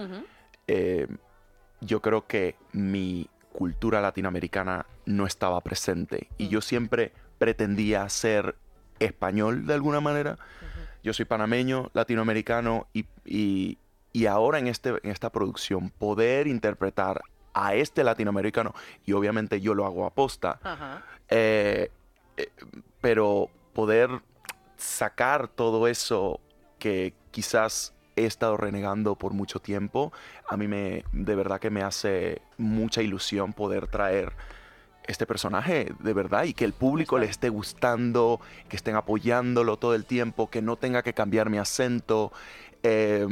eh, 0.68 1.08
yo 1.82 2.02
creo 2.02 2.28
que 2.28 2.56
mi 2.74 3.28
cultura 3.64 4.00
latinoamericana 4.00 4.86
no 5.06 5.26
estaba 5.26 5.60
presente 5.60 6.30
y 6.38 6.46
Mm. 6.46 6.50
yo 6.50 6.62
siempre 6.62 7.12
pretendía 7.38 8.08
ser 8.08 8.56
español 9.00 9.66
de 9.68 9.74
alguna 9.74 10.00
manera. 10.00 10.38
Yo 11.04 11.12
soy 11.14 11.26
panameño, 11.26 11.90
latinoamericano 11.94 12.88
y, 12.94 13.06
y- 13.26 13.78
y 14.14 14.26
ahora 14.28 14.60
en, 14.60 14.68
este, 14.68 14.90
en 15.04 15.12
esta 15.12 15.30
producción 15.30 15.90
poder 15.90 16.48
interpretar 16.48 17.22
a 17.54 17.76
este 17.76 18.04
latinoamericano 18.06 18.74
y 19.06 19.12
obviamente 19.12 19.60
yo 19.60 19.74
lo 19.76 19.86
hago 19.86 20.06
a 20.06 20.10
posta, 20.12 20.58
Ajá. 20.64 21.04
eh, 21.30 21.92
eh, 22.38 22.50
pero 23.02 23.50
poder 23.74 24.10
sacar 24.78 25.50
todo 25.50 25.88
eso 25.90 26.40
que 26.80 27.14
quizás 27.32 27.94
he 28.20 28.26
estado 28.26 28.58
renegando 28.58 29.16
por 29.16 29.34
mucho 29.34 29.60
tiempo, 29.60 30.12
a 30.50 30.58
mí 30.58 30.68
me 30.68 31.04
de 31.12 31.36
verdad 31.36 31.60
que 31.60 31.70
me 31.70 31.82
hace 31.84 32.42
mucha 32.58 33.02
ilusión 33.02 33.54
poder 33.54 33.88
traer 33.88 34.34
este 35.08 35.26
personaje 35.26 35.92
de 36.00 36.14
verdad 36.14 36.44
y 36.44 36.54
que 36.54 36.66
el 36.66 36.74
público 36.74 37.18
le 37.18 37.26
esté 37.26 37.50
gustando, 37.50 38.40
que 38.68 38.76
estén 38.76 38.96
apoyándolo 38.96 39.78
todo 39.78 39.96
el 39.96 40.06
tiempo, 40.06 40.50
que 40.50 40.62
no 40.62 40.76
tenga 40.76 41.02
que 41.02 41.14
cambiar 41.14 41.50
mi 41.50 41.58
acento. 41.58 42.32
eh, 42.84 43.28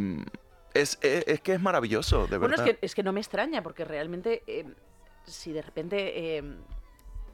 es, 0.74 0.98
es- 1.02 1.24
es 1.28 1.42
que 1.42 1.54
es 1.54 1.62
maravilloso, 1.62 2.28
de 2.28 2.38
Bueno, 2.38 2.52
verdad. 2.56 2.68
es 2.68 2.74
que, 2.80 2.86
es 2.86 2.96
que 2.96 3.04
no 3.04 3.14
me 3.14 3.20
extraña, 3.20 3.62
porque 3.64 3.86
realmente, 3.86 4.44
eh, 4.48 4.66
si 5.26 5.52
de 5.54 5.62
repente. 5.62 6.38
eh, 6.38 6.44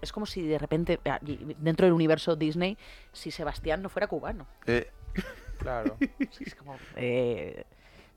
es 0.01 0.11
como 0.11 0.25
si 0.25 0.41
de 0.45 0.57
repente, 0.59 0.99
ah, 1.05 1.19
dentro 1.21 1.85
del 1.85 1.93
universo 1.93 2.35
Disney, 2.35 2.77
si 3.13 3.31
Sebastián 3.31 3.81
no 3.81 3.87
fuera 3.87 4.07
cubano. 4.07 4.45
Claro. 5.63 5.97
Es 6.45 6.53
como. 6.55 6.75
eh, 6.95 7.63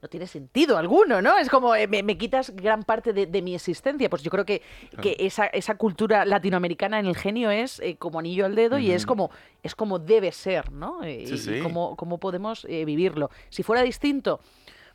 no 0.03 0.09
tiene 0.09 0.27
sentido 0.27 0.77
alguno, 0.77 1.23
¿no? 1.23 1.39
Es 1.39 1.49
como, 1.49 1.75
eh, 1.75 1.89
me, 1.89 2.03
me 2.03 2.19
quitas 2.19 2.51
gran 2.55 2.83
parte 2.83 3.15
de, 3.15 3.25
de 3.27 3.41
mi 3.43 3.55
existencia. 3.55 4.11
Pues 4.11 4.23
yo 4.23 4.31
creo 4.31 4.45
que, 4.45 4.61
que 5.01 5.17
esa, 5.19 5.47
esa 5.47 5.77
cultura 5.77 6.27
latinoamericana 6.27 7.01
en 7.01 7.07
el 7.07 7.17
genio 7.17 7.51
es 7.51 7.81
eh, 7.81 7.97
como 7.97 8.19
anillo 8.19 8.45
al 8.45 8.55
dedo 8.55 8.79
y 8.79 8.91
es 8.93 9.07
como, 9.07 9.31
es 9.63 9.75
como 9.75 9.99
debe 9.99 10.31
ser, 10.33 10.71
¿no? 10.71 11.03
Eh, 11.03 11.25
Sí, 11.27 11.35
y- 11.35 11.39
sí. 11.39 11.55
Y 11.57 11.61
cómo, 11.63 11.97
cómo 11.97 12.19
podemos 12.19 12.65
vivirlo. 12.69 13.31
Si 13.49 13.63
fuera 13.63 13.83
distinto, 13.83 14.41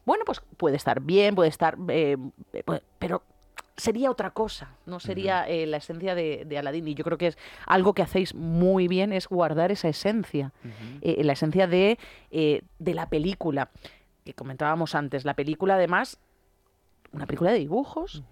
bueno, 0.06 0.24
pues 0.24 0.40
puede 0.58 0.78
estar 0.78 1.02
bien, 1.02 1.34
puede 1.36 1.50
estar. 1.50 1.76
puede- 1.78 2.18
pero 3.00 3.24
sería 3.78 4.12
otra 4.12 4.32
cosa, 4.32 4.76
no 4.86 5.00
sería 5.00 5.48
eh, 5.48 5.66
la 5.66 5.78
esencia 5.78 6.16
de, 6.16 6.44
de 6.46 6.58
Aladdin. 6.58 6.88
Y 6.88 6.94
yo 6.94 7.04
creo 7.04 7.18
que 7.18 7.28
es 7.28 7.38
algo 7.66 7.94
que 7.94 8.02
hacéis 8.02 8.36
muy 8.36 8.88
bien, 8.88 9.14
es 9.14 9.28
guardar 9.28 9.72
esa 9.72 9.90
esencia 9.90 10.52
eh, 11.02 11.24
la 11.24 11.34
esencia 11.34 11.68
de, 11.68 11.98
eh, 12.32 12.62
de 12.80 12.94
la 12.94 13.10
película 13.10 13.70
que 14.24 14.34
comentábamos 14.34 14.96
antes. 14.96 15.26
La 15.26 15.34
película, 15.34 15.76
además, 15.76 16.20
una 17.12 17.26
película 17.26 17.52
de 17.52 17.60
dibujos 17.60 18.24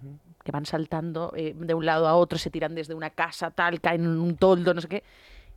que 0.43 0.51
van 0.51 0.65
saltando 0.65 1.33
eh, 1.35 1.53
de 1.55 1.73
un 1.73 1.85
lado 1.85 2.07
a 2.07 2.15
otro, 2.15 2.37
se 2.37 2.49
tiran 2.49 2.75
desde 2.75 2.93
una 2.93 3.09
casa, 3.09 3.51
tal, 3.51 3.81
caen 3.81 4.03
en 4.03 4.19
un 4.19 4.35
toldo, 4.37 4.73
no 4.73 4.81
sé 4.81 4.87
qué. 4.87 5.03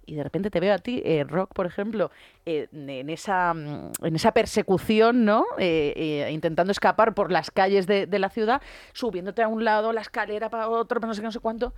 Y 0.05 0.17
de 0.17 0.23
repente 0.25 0.51
te 0.51 0.59
veo 0.61 0.75
a 0.75 0.79
ti, 0.79 1.01
eh, 1.05 1.25
Rock, 1.27 1.53
por 1.55 1.65
ejemplo, 1.67 2.11
eh, 2.45 2.67
en, 2.73 3.09
esa, 3.11 3.55
mm, 3.55 3.93
en 4.03 4.17
esa 4.17 4.33
persecución, 4.33 5.25
¿no? 5.25 5.45
Eh, 5.59 5.93
eh, 5.97 6.31
intentando 6.33 6.73
escapar 6.73 7.15
por 7.15 7.31
las 7.31 7.51
calles 7.51 7.87
de, 7.87 8.07
de 8.07 8.19
la 8.19 8.29
ciudad, 8.31 8.61
subiéndote 8.93 9.43
a 9.43 9.49
un 9.49 9.65
lado, 9.65 9.93
la 9.93 10.01
escalera 10.01 10.51
para 10.51 10.69
otro, 10.69 10.99
no 11.01 11.15
sé 11.15 11.21
qué, 11.21 11.27
no 11.27 11.33
sé 11.33 11.41
cuánto. 11.41 11.73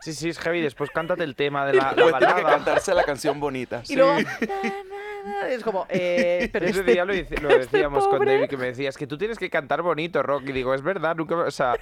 Sí, 0.00 0.14
sí, 0.14 0.30
es 0.30 0.38
heavy. 0.38 0.62
Después 0.62 0.90
cántate 0.90 1.24
el 1.24 1.36
tema 1.36 1.66
de 1.66 1.74
la, 1.74 1.92
la 1.92 1.92
Luego 1.92 2.18
tiene 2.18 2.34
que 2.34 2.40
balada. 2.42 2.56
cantarse 2.64 2.94
la 2.94 3.04
canción 3.04 3.38
bonita. 3.38 3.82
Y 3.88 3.96
luego... 3.96 4.16
Es 5.50 5.62
como, 5.62 5.84
eh, 5.90 6.48
pero 6.50 6.64
Ese 6.64 6.80
este- 6.80 6.92
día 6.92 7.04
lo, 7.04 7.12
lo 7.12 7.18
este 7.50 7.58
decíamos 7.58 8.08
con 8.08 8.16
pobre- 8.18 8.32
David, 8.36 8.48
que 8.48 8.56
me 8.56 8.66
decías 8.66 8.96
que 8.96 9.06
tú 9.06 9.18
tienes 9.18 9.38
que 9.38 9.50
cantar 9.50 9.82
bonito, 9.82 10.22
Rock. 10.22 10.44
Y 10.48 10.52
digo, 10.52 10.72
es 10.72 10.80
verdad, 10.80 11.14
nunca, 11.16 11.36
me- 11.36 11.42
o 11.42 11.50
sea, 11.50 11.74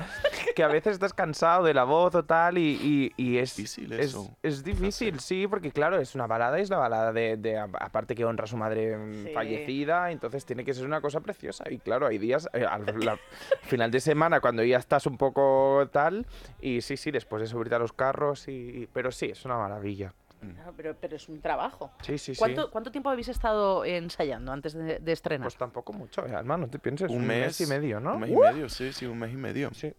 que 0.54 0.62
a 0.62 0.68
veces 0.68 0.94
estás 0.94 1.12
cansado 1.14 1.64
de 1.64 1.74
la 1.74 1.84
voz 1.84 2.14
o 2.14 2.24
tal 2.24 2.58
y, 2.58 3.12
y- 3.16 3.22
y 3.22 3.38
es 3.38 3.56
Difícil 3.56 3.92
es, 3.92 4.06
eso. 4.06 4.36
es 4.42 4.64
difícil, 4.64 5.20
sí, 5.20 5.46
porque 5.46 5.70
claro, 5.70 5.98
es 6.00 6.14
una 6.14 6.26
balada, 6.26 6.58
es 6.58 6.70
la 6.70 6.78
balada 6.78 7.12
de, 7.12 7.36
de- 7.36 7.58
a- 7.58 7.68
aparte 7.80 8.14
que 8.14 8.24
honra 8.24 8.44
a 8.44 8.46
su 8.46 8.56
madre 8.56 8.96
mm, 8.96 9.24
Sí. 9.26 9.30
fallecida, 9.34 10.10
entonces 10.10 10.44
tiene 10.44 10.64
que 10.64 10.74
ser 10.74 10.84
una 10.86 11.00
cosa 11.00 11.20
preciosa. 11.20 11.64
Y 11.70 11.78
claro, 11.78 12.06
hay 12.06 12.18
días, 12.18 12.48
eh, 12.52 12.64
al 12.64 12.84
la- 13.00 13.18
final 13.62 13.90
de 13.90 14.00
semana, 14.00 14.40
cuando 14.40 14.62
ya 14.64 14.78
estás 14.78 15.06
un 15.06 15.16
poco 15.16 15.88
tal, 15.92 16.26
y 16.60 16.80
sí, 16.80 16.96
sí, 16.96 17.10
después 17.10 17.40
de 17.42 17.46
subirte 17.46 17.74
a 17.74 17.78
los 17.78 17.92
carros, 17.92 18.48
y, 18.48 18.52
y- 18.82 18.86
pero 18.92 19.10
sí, 19.12 19.26
es 19.26 19.44
una 19.44 19.56
maravilla. 19.56 20.12
Claro, 20.40 20.72
pero, 20.76 20.94
pero 21.00 21.16
es 21.16 21.28
un 21.28 21.40
trabajo. 21.40 21.90
Sí, 22.00 22.16
sí, 22.16 22.32
sí. 22.32 22.38
¿Cuánto, 22.38 22.70
¿Cuánto 22.70 22.92
tiempo 22.92 23.10
habéis 23.10 23.26
estado 23.26 23.84
ensayando 23.84 24.52
antes 24.52 24.72
de, 24.72 25.00
de 25.00 25.12
estrenar? 25.12 25.44
Pues 25.46 25.56
tampoco 25.56 25.92
mucho, 25.92 26.24
eh, 26.26 26.32
Alma, 26.32 26.56
no 26.56 26.68
te 26.68 26.78
pienses. 26.78 27.10
Un 27.10 27.26
mes 27.26 27.60
y 27.60 27.66
medio, 27.66 27.98
¿no? 27.98 28.14
Un 28.14 28.20
mes 28.20 28.30
y 28.30 28.34
Uh, 28.36 28.40
medio, 28.44 28.68
sí, 28.68 28.92
sí, 28.92 29.04
un 29.04 29.18
mes 29.18 29.32
y 29.32 29.36
medio. 29.36 29.70
Sí. 29.74 29.92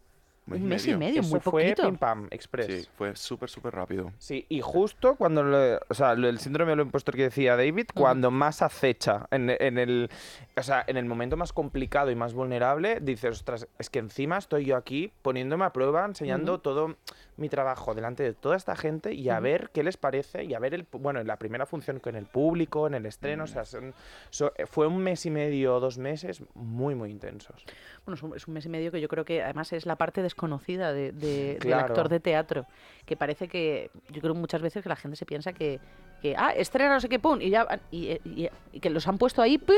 Un 0.58 0.68
mes 0.68 0.88
y 0.88 0.96
medio, 0.96 1.22
Eso 1.22 1.30
muy 1.30 1.40
fue 1.40 1.52
poquito. 1.64 1.84
pim 1.84 1.98
pam, 1.98 2.28
express. 2.32 2.66
Sí, 2.68 2.90
fue 2.98 3.16
súper, 3.16 3.50
súper 3.50 3.74
rápido. 3.76 4.12
Sí, 4.18 4.46
y 4.50 4.62
justo 4.62 5.16
cuando, 5.16 5.44
lo- 5.44 5.78
o 5.88 5.94
sea, 5.94 6.16
lo- 6.16 6.28
el 6.30 6.40
síndrome 6.40 6.72
del 6.72 6.82
impostor 6.82 7.16
que 7.16 7.24
decía 7.24 7.56
David, 7.56 7.88
cuando 7.94 8.32
más 8.32 8.62
acecha, 8.62 9.28
en, 9.32 9.50
en 9.50 9.78
el, 9.78 10.10
o 10.58 10.64
sea, 10.64 10.84
en 10.88 10.98
el 10.98 11.06
momento 11.06 11.38
más 11.38 11.54
complicado 11.54 12.10
y 12.12 12.16
más 12.16 12.34
vulnerable, 12.34 13.00
dices, 13.02 13.32
ostras, 13.32 13.68
es 13.78 13.90
que 13.90 14.00
encima 14.00 14.38
estoy 14.38 14.66
yo 14.66 14.76
aquí 14.76 15.12
poniéndome 15.22 15.66
a 15.66 15.74
prueba, 15.74 16.06
enseñando 16.06 16.60
todo 16.60 16.96
mi 17.40 17.50
trabajo 17.50 17.96
delante 17.96 18.24
de 18.24 18.34
toda 18.34 18.56
esta 18.58 18.76
gente 18.76 19.14
y 19.14 19.30
a 19.30 19.40
ver 19.40 19.70
qué 19.74 19.84
les 19.84 19.98
parece 19.98 20.44
y 20.44 20.54
a 20.54 20.60
ver, 20.60 20.74
el, 20.74 20.86
bueno, 20.92 21.20
en 21.20 21.28
la 21.28 21.38
primera 21.38 21.66
función 21.66 22.00
con 22.00 22.16
el 22.16 22.26
público, 22.26 22.86
en 22.88 22.94
el 22.94 23.06
estreno, 23.06 23.44
o 23.44 23.48
Mm. 23.48 23.50
sea, 23.50 23.66
son- 23.66 23.94
so- 24.30 24.52
fue 24.68 24.88
un 24.88 24.98
mes 25.00 25.26
y 25.26 25.30
medio 25.32 25.76
o 25.76 25.80
dos 25.80 25.98
meses 25.98 26.44
muy, 26.54 26.96
muy 26.96 27.10
intensos. 27.12 27.64
Bueno, 28.06 28.16
es 28.16 28.24
un, 28.24 28.36
es 28.36 28.48
un 28.48 28.54
mes 28.54 28.66
y 28.66 28.70
medio 28.70 28.92
que 28.92 29.02
yo 29.02 29.08
creo 29.08 29.26
que 29.26 29.42
además 29.44 29.72
es 29.74 29.86
la 29.86 29.96
parte 29.96 30.22
desconocida 30.22 30.94
de, 30.94 31.12
de- 31.12 31.58
del 31.60 31.74
actor 31.74 32.10
de 32.10 32.20
teatro. 32.20 32.66
Que 33.06 33.16
parece 33.18 33.48
que, 33.48 33.90
yo 34.10 34.22
creo 34.22 34.36
muchas 34.36 34.62
veces 34.62 34.84
que 34.84 34.90
la 34.90 34.96
gente 34.96 35.16
se 35.18 35.26
piensa 35.26 35.54
que, 35.54 35.80
que 36.22 36.36
ah, 36.38 36.52
estrena 36.56 36.94
no 36.94 37.00
sé 37.00 37.10
qué, 37.10 37.20
pum, 37.20 37.40
y 37.42 37.50
ya, 37.50 37.68
y, 37.92 38.12
y- 38.26 38.50
y 38.74 38.80
que 38.80 38.90
los 38.90 39.08
han 39.08 39.18
puesto 39.18 39.42
ahí, 39.42 39.58
pum, 39.58 39.76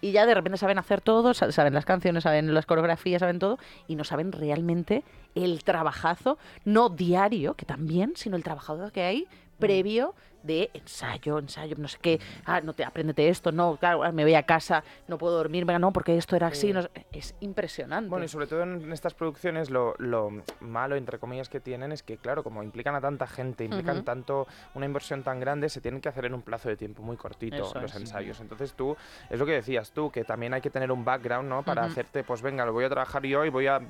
y 0.00 0.12
ya 0.12 0.26
de 0.26 0.34
repente 0.34 0.58
saben 0.58 0.78
hacer 0.78 1.00
todo, 1.00 1.32
sa- 1.34 1.50
saben 1.52 1.72
las 1.74 1.84
canciones, 1.84 2.22
saben 2.24 2.52
las 2.52 2.66
coreografías, 2.66 3.20
saben 3.20 3.38
todo, 3.38 3.58
y 3.88 3.96
no 3.96 4.04
saben 4.04 4.32
realmente 4.32 5.02
el 5.34 5.64
trabajazo, 5.64 6.38
no 6.64 6.88
diario, 6.90 7.54
que 7.54 7.64
también, 7.66 8.12
sino 8.16 8.36
el 8.36 8.42
trabajazo 8.44 8.90
que 8.92 9.02
hay 9.02 9.26
previo 9.58 10.14
de 10.46 10.70
ensayo, 10.74 11.38
ensayo, 11.38 11.74
no 11.78 11.88
sé 11.88 11.98
qué, 12.00 12.20
ah, 12.44 12.60
no 12.60 12.72
te 12.72 12.84
apréndete 12.84 13.28
esto, 13.28 13.52
no, 13.52 13.76
claro, 13.76 14.02
ah, 14.04 14.12
me 14.12 14.22
voy 14.24 14.34
a 14.34 14.44
casa, 14.44 14.84
no 15.08 15.18
puedo 15.18 15.36
dormir, 15.36 15.64
venga, 15.64 15.78
no, 15.78 15.92
porque 15.92 16.16
esto 16.16 16.36
era 16.36 16.48
así, 16.48 16.68
Sí. 16.68 16.72
no 16.72 16.80
es 17.12 17.34
impresionante. 17.40 18.08
Bueno, 18.10 18.24
y 18.24 18.28
sobre 18.28 18.46
todo 18.46 18.62
en 18.62 18.92
estas 18.92 19.14
producciones 19.14 19.70
lo, 19.70 19.94
lo 19.98 20.30
malo, 20.60 20.96
entre 20.96 21.18
comillas, 21.18 21.48
que 21.48 21.60
tienen 21.60 21.92
es 21.92 22.02
que, 22.02 22.16
claro, 22.16 22.42
como 22.42 22.62
implican 22.62 22.94
a 22.94 23.00
tanta 23.00 23.26
gente, 23.26 23.64
implican 23.64 24.04
tanto 24.04 24.46
una 24.74 24.86
inversión 24.86 25.22
tan 25.22 25.40
grande, 25.40 25.68
se 25.68 25.80
tienen 25.80 26.00
que 26.00 26.08
hacer 26.08 26.24
en 26.26 26.34
un 26.34 26.42
plazo 26.42 26.68
de 26.68 26.76
tiempo 26.76 27.02
muy 27.02 27.16
cortito 27.16 27.56
Eso 27.56 27.80
los 27.80 27.94
es. 27.94 28.00
ensayos. 28.00 28.40
Entonces 28.40 28.72
tú, 28.74 28.96
es 29.30 29.38
lo 29.38 29.46
que 29.46 29.52
decías 29.52 29.90
tú, 29.92 30.10
que 30.10 30.24
también 30.24 30.54
hay 30.54 30.60
que 30.60 30.70
tener 30.70 30.90
un 30.92 31.04
background, 31.04 31.48
¿no? 31.48 31.62
Para 31.62 31.84
hacerte, 31.84 32.24
pues 32.24 32.42
venga, 32.42 32.64
lo 32.64 32.72
voy 32.72 32.84
a 32.84 32.88
trabajar 32.88 33.22
yo 33.24 33.44
y 33.44 33.50
voy 33.50 33.66
a... 33.66 33.80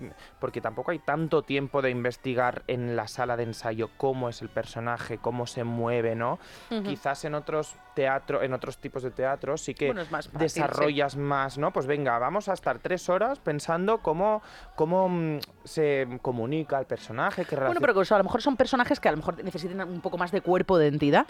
Porque 0.41 0.61
tampoco 0.61 0.91
hay 0.91 0.99
tanto 0.99 1.43
tiempo 1.43 1.83
de 1.83 1.91
investigar 1.91 2.63
en 2.67 2.97
la 2.97 3.09
sala 3.09 3.37
de 3.37 3.45
ensayo 3.45 3.91
cómo 3.97 4.29
es 4.29 4.43
el 4.43 4.49
personaje, 4.49 5.19
cómo 5.19 5.47
se 5.47 5.65
mueve, 5.65 6.15
¿no? 6.15 6.39
Quizás 6.85 7.25
en 7.25 7.35
otros 7.35 7.77
teatro, 7.95 8.43
en 8.43 8.53
otros 8.53 8.79
tipos 8.79 9.03
de 9.03 9.11
teatro 9.11 9.57
sí 9.57 9.75
que 9.75 9.87
Bueno, 9.87 10.03
es 10.03 10.11
más 10.11 10.29
fácil, 10.29 10.49
sí. 10.49 10.61
desarrollas 10.61 11.17
más, 11.17 11.59
¿no? 11.59 11.73
Pues 11.73 11.87
venga, 11.87 12.19
vamos 12.19 12.49
a 12.49 12.53
estar 12.53 12.79
tres 12.79 13.09
horas 13.09 13.39
pensando 13.39 13.99
cómo, 13.99 14.43
cómo 14.75 15.09
mm, 15.09 15.39
se 15.65 16.19
comunica 16.23 16.79
el 16.79 16.87
personaje, 16.87 17.45
qué 17.45 17.57
Bueno, 17.57 17.81
pero 17.81 17.95
que 17.95 18.15
a 18.15 18.19
lo 18.19 18.25
mejor 18.25 18.43
son 18.43 18.57
personajes 18.57 19.01
que 19.01 19.09
a 19.09 19.13
lo 19.13 19.19
mejor 19.19 19.43
necesitan 19.43 19.89
un 19.89 20.01
poco 20.01 20.19
más 20.19 20.31
de 20.33 20.41
cuerpo 20.41 20.79
de 20.79 20.89
entidad. 20.89 21.27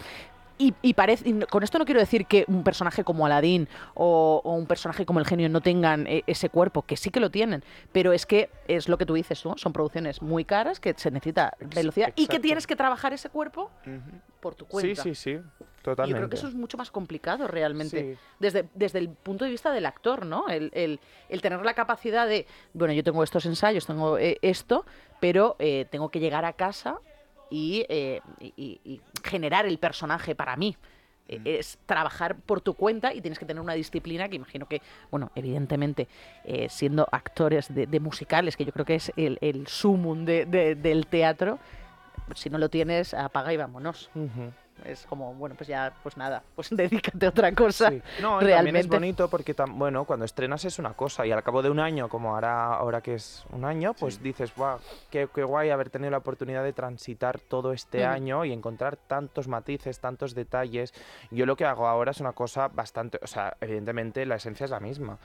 Y, 0.59 0.73
y 0.81 0.93
parece, 0.95 1.29
y 1.29 1.39
con 1.41 1.61
esto 1.63 1.77
no 1.77 1.85
quiero 1.85 1.99
decir 1.99 2.25
que 2.25 2.43
un 2.47 2.63
personaje 2.63 3.03
como 3.03 3.25
Aladdin 3.27 3.67
o, 3.93 4.41
o 4.43 4.53
un 4.53 4.65
personaje 4.65 5.05
como 5.05 5.19
el 5.19 5.25
genio 5.27 5.49
no 5.49 5.61
tengan 5.61 6.07
eh, 6.07 6.23
ese 6.25 6.49
cuerpo, 6.49 6.81
que 6.81 6.97
sí 6.97 7.11
que 7.11 7.19
lo 7.19 7.29
tienen, 7.29 7.63
pero 7.91 8.11
es 8.11 8.25
que 8.25 8.49
es 8.67 8.89
lo 8.89 8.97
que 8.97 9.05
tú 9.05 9.13
dices, 9.13 9.45
¿no? 9.45 9.55
son 9.57 9.71
producciones 9.71 10.21
muy 10.21 10.45
caras, 10.45 10.79
que 10.79 10.95
se 10.97 11.11
necesita 11.11 11.53
velocidad 11.75 12.11
y 12.15 12.25
que 12.27 12.39
tienes 12.39 12.65
que 12.65 12.75
trabajar 12.75 13.13
ese 13.13 13.29
cuerpo 13.29 13.69
por 14.39 14.55
tu 14.55 14.65
Sí, 14.65 14.71
cuenta. 14.71 15.03
sí, 15.03 15.13
sí, 15.15 15.33
yo 15.33 15.41
totalmente. 15.83 16.17
creo 16.17 16.29
que 16.29 16.35
eso 16.37 16.47
es 16.47 16.55
mucho 16.55 16.77
más 16.77 16.89
complicado 16.91 17.47
realmente. 17.47 18.13
Sí. 18.15 18.19
Desde, 18.39 18.67
desde 18.73 18.99
el 18.99 19.09
punto 19.09 19.45
de 19.45 19.51
vista 19.51 19.71
del 19.71 19.85
actor, 19.85 20.25
¿no? 20.25 20.47
El, 20.47 20.71
el- 20.73 20.99
el 21.29 21.41
tener 21.41 21.63
la 21.63 21.73
capacidad 21.75 22.27
de, 22.27 22.45
bueno, 22.73 22.93
yo 22.93 23.03
tengo 23.03 23.23
estos 23.23 23.45
ensayos, 23.45 23.85
tengo 23.85 24.17
eh, 24.17 24.37
esto, 24.41 24.85
pero 25.19 25.55
eh, 25.59 25.85
tengo 25.91 26.09
que 26.09 26.19
llegar 26.19 26.45
a 26.45 26.53
casa 26.53 26.97
y, 27.49 27.85
eh, 27.89 28.21
y- 28.39 29.01
generar 29.23 29.65
el 29.65 29.77
personaje 29.77 30.35
para 30.35 30.55
mí. 30.55 30.75
Eh, 31.29 31.41
Es 31.59 31.77
trabajar 31.85 32.35
por 32.37 32.61
tu 32.61 32.73
cuenta 32.73 33.13
y 33.13 33.19
tienes 33.21 33.37
que 33.37 33.45
tener 33.45 33.61
una 33.61 33.73
disciplina 33.73 34.29
que 34.29 34.37
imagino 34.37 34.65
que, 34.65 34.81
bueno, 35.11 35.29
evidentemente, 35.35 36.07
eh, 36.45 36.67
siendo 36.69 37.05
actores 37.11 37.73
de, 37.73 37.85
de 37.85 37.99
musicales, 37.99 38.55
que 38.55 38.63
yo 38.63 38.71
creo 38.71 38.85
que 38.85 38.95
es 38.95 39.11
el, 39.17 39.37
el 39.41 39.67
sumum 39.67 40.23
de- 40.23 40.45
de- 40.45 40.75
del 40.75 41.05
teatro, 41.07 41.59
si 42.33 42.49
no 42.49 42.57
lo 42.57 42.69
tienes, 42.69 43.13
apaga 43.13 43.51
y 43.51 43.57
vámonos. 43.57 44.09
Es 44.85 45.05
como, 45.05 45.33
bueno, 45.33 45.55
pues 45.55 45.67
ya, 45.67 45.93
pues 46.03 46.17
nada, 46.17 46.43
pues 46.55 46.69
dedícate 46.75 47.25
a 47.25 47.29
otra 47.29 47.53
cosa. 47.53 47.89
Sí. 47.89 48.01
No, 48.21 48.41
y 48.41 48.47
también 48.47 48.75
es 48.75 48.87
bonito 48.87 49.29
porque, 49.29 49.55
bueno, 49.69 50.05
cuando 50.05 50.25
estrenas 50.25 50.65
es 50.65 50.79
una 50.79 50.93
cosa 50.93 51.25
y 51.25 51.31
al 51.31 51.43
cabo 51.43 51.61
de 51.61 51.69
un 51.69 51.79
año, 51.79 52.09
como 52.09 52.33
ahora, 52.35 52.73
ahora 52.75 53.01
que 53.01 53.15
es 53.15 53.45
un 53.51 53.65
año, 53.65 53.93
pues 53.93 54.21
dices, 54.21 54.53
wow, 54.55 54.77
qué, 55.09 55.27
qué 55.33 55.43
guay 55.43 55.69
haber 55.69 55.89
tenido 55.89 56.11
la 56.11 56.17
oportunidad 56.17 56.63
de 56.63 56.73
transitar 56.73 57.39
todo 57.39 57.73
este 57.73 58.05
año 58.05 58.45
y 58.45 58.53
encontrar 58.53 58.97
tantos 58.97 59.47
matices, 59.47 59.99
tantos 59.99 60.35
detalles. 60.35 60.93
Yo 61.31 61.45
lo 61.45 61.55
que 61.55 61.65
hago 61.65 61.87
ahora 61.87 62.11
es 62.11 62.19
una 62.19 62.33
cosa 62.33 62.67
bastante, 62.67 63.19
o 63.21 63.27
sea, 63.27 63.55
evidentemente 63.61 64.25
la 64.25 64.35
esencia 64.35 64.65
es 64.65 64.71
la 64.71 64.79
misma, 64.79 65.17